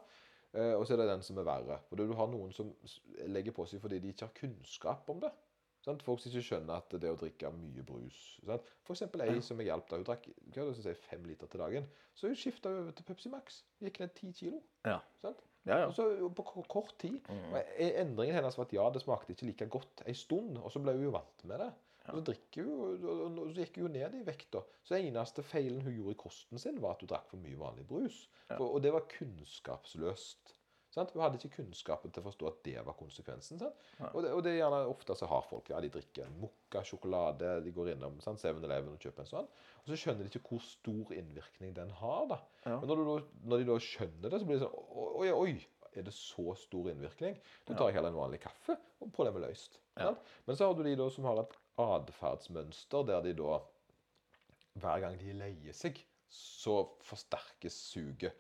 [0.55, 1.81] eh, og så er det den som er verre.
[1.91, 2.71] For du har noen som
[3.27, 5.33] legger på seg fordi de ikke har kunnskap om det.
[5.87, 6.03] Sant?
[6.03, 8.71] Folk som ikke skjønner at det å drikke mye brus sant?
[8.87, 10.27] For eksempel ei som jeg hjalp da hun drakk
[10.57, 11.87] hva det si, fem liter til dagen.
[12.19, 13.61] Så hun skifta over til Pepsi Max.
[13.85, 14.61] Gikk ned ti kilo.
[14.85, 14.99] Ja.
[15.23, 15.45] Sant?
[15.67, 15.87] Ja, ja.
[15.91, 17.21] Og så på kort tid.
[17.31, 20.71] Og e- Endringen hennes var at ja, det smakte ikke like godt en stund, og
[20.75, 21.73] så ble hun jo vant med det.
[22.07, 24.51] Og så, drikker hun, og- så gikk hun jo ned i vekt.
[24.55, 24.61] da.
[24.87, 27.87] Så eneste feilen hun gjorde i kosten sin, var at hun drakk for mye vanlig
[27.87, 28.29] brus.
[28.59, 30.56] For, og det var kunnskapsløst.
[30.97, 31.13] Sant?
[31.13, 33.61] Hun hadde ikke kunnskapen til å forstå at det var konsekvensen.
[34.15, 37.51] Og, det, og det er gjerne ofte så har folk ja, de drikker en mokka-sjokolade,
[37.67, 39.51] de går innom 7-Eleven og kjøper en sånn,
[39.83, 42.25] og så skjønner de ikke hvor stor innvirkning den har.
[42.33, 42.41] da.
[42.65, 42.79] Ja.
[42.81, 45.53] Men når, du, når de da skjønner det, så blir det sånn Oi, oi,
[45.97, 47.37] er det så stor innvirkning?
[47.69, 49.79] Da tar jeg heller en vanlig kaffe, og problemet er løst.
[49.97, 50.35] Sant?
[50.49, 53.61] Men så har du de da som har et atferdsmønster der de da
[54.77, 58.37] Hver gang de leier seg, så forsterkes suget.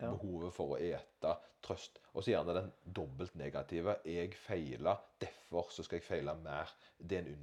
[0.00, 0.10] Ja.
[0.14, 1.98] Behovet for å ete, trøst.
[2.14, 3.98] Og så gjerne den dobbelt negative.
[4.08, 6.70] Jeg feila, derfor så skal jeg feile mer.
[6.96, 7.34] Det er en,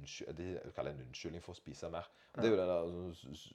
[1.06, 2.08] unnskyldning for å spise mer.
[2.34, 2.42] Ja.
[2.50, 3.52] er der, s-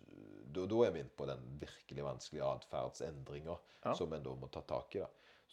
[0.56, 3.94] da, da er vi inne på den virkelig vanskelige atferdsendringa Ja.
[3.94, 5.04] som en da må ta tak i.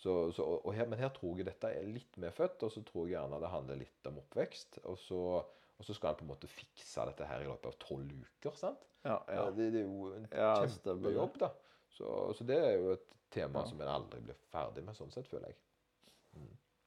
[0.01, 3.17] Så, så, her, men her tror jeg dette er litt medfødt, og så tror jeg
[3.19, 4.79] gjerne det handler litt om oppvekst.
[4.89, 7.77] Og så, og så skal en på en måte fikse dette her i løpet av
[7.83, 8.55] tolv uker.
[8.57, 8.87] sant?
[9.05, 9.51] Ja, ja.
[9.51, 10.71] Det, det er jo en det.
[10.87, 11.51] kjempejobb, da.
[11.97, 15.27] Så, så det er jo et tema som en aldri blir ferdig med, sånn sett,
[15.31, 15.57] føler jeg.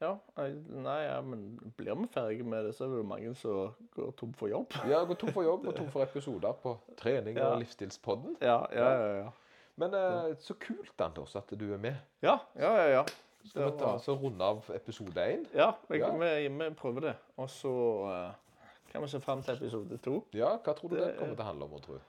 [0.02, 0.18] ja.
[0.38, 3.74] jeg- Nei, ja, men blir vi ferdige med det, så er det jo mange som
[3.96, 4.68] går tom for jobb.
[4.92, 7.54] Ja, går tom for jobb og tom for episoder på trening Ja.
[7.54, 8.38] og livsstilspodden.
[8.42, 9.16] Ja, ja, ja.
[9.24, 9.30] ja.
[9.76, 11.96] Men eh, så kult, Anders, at du er med.
[12.22, 12.90] Ja, ja, ja.
[13.00, 13.04] ja.
[13.46, 15.46] Skal vi ta så runde av episode én?
[15.54, 16.12] Ja, vi, Ja.
[16.16, 17.16] Vi, vi prøver det.
[17.38, 17.72] Og så
[18.06, 18.32] uh,
[18.92, 20.24] kan vi se fram til episode to.
[20.34, 22.02] Ja, hva tror du det, Det- kommer til å handle om, tror du?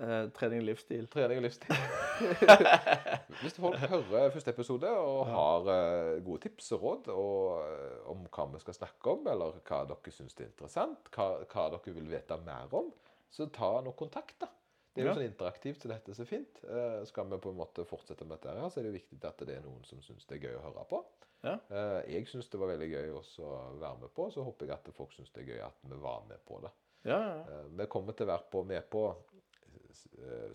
[0.00, 1.06] Eh, trening og livsstil.
[1.12, 1.76] Trening og livsstil.
[3.42, 8.24] Hvis folk hører første episode og har eh, gode tips og råd og, eh, om
[8.28, 12.10] hva vi skal snakke om, eller hva dere syns er interessant, hva, hva dere vil
[12.12, 12.90] vite mer om,
[13.32, 14.48] så ta noe kontakt, da.
[14.92, 15.16] Det er jo Ja.
[15.16, 16.58] sånn interaktivt, så dette er så fint.
[16.68, 19.22] Eh, skal vi på en måte fortsette med dette, her, så er det jo viktig
[19.24, 21.00] at det er noen som syns det er gøy å høre på.
[21.42, 21.54] Ja.
[21.72, 24.76] Eh, jeg syns det var veldig gøy også å være med på, så håper jeg
[24.76, 26.70] at folk syns det er gøy at vi var med på det.
[27.08, 27.18] Ja.
[27.40, 29.06] Eh, Vi kommer til å være på, med på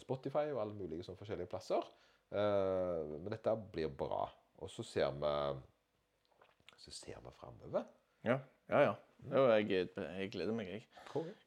[0.01, 1.83] Spotify og alle mulige sånne forskjellige plasser.
[2.31, 4.25] Eh, Men dette blir bra.
[4.57, 5.33] Og så ser vi
[6.77, 7.83] Så ser vi framover.
[8.23, 8.79] ja, ja.
[8.81, 8.93] ja.
[9.31, 10.83] Jo, jeg, jeg gleder meg, jeg.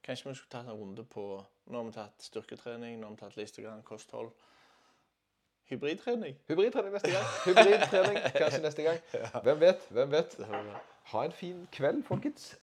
[0.02, 1.22] Kanskje vi skulle tatt en runde på
[1.70, 4.32] Nå har vi tatt styrketrening, nå har vi tatt listegang, kosthold.
[5.70, 6.34] Hybridtrening.
[6.48, 7.26] Hybridtrening neste gang.
[7.46, 8.98] Hybridtrening kanskje neste gang.
[9.44, 9.84] Hvem vet?
[9.94, 10.34] Hvem vet?
[11.12, 12.56] Ha en fin kveld, folkens.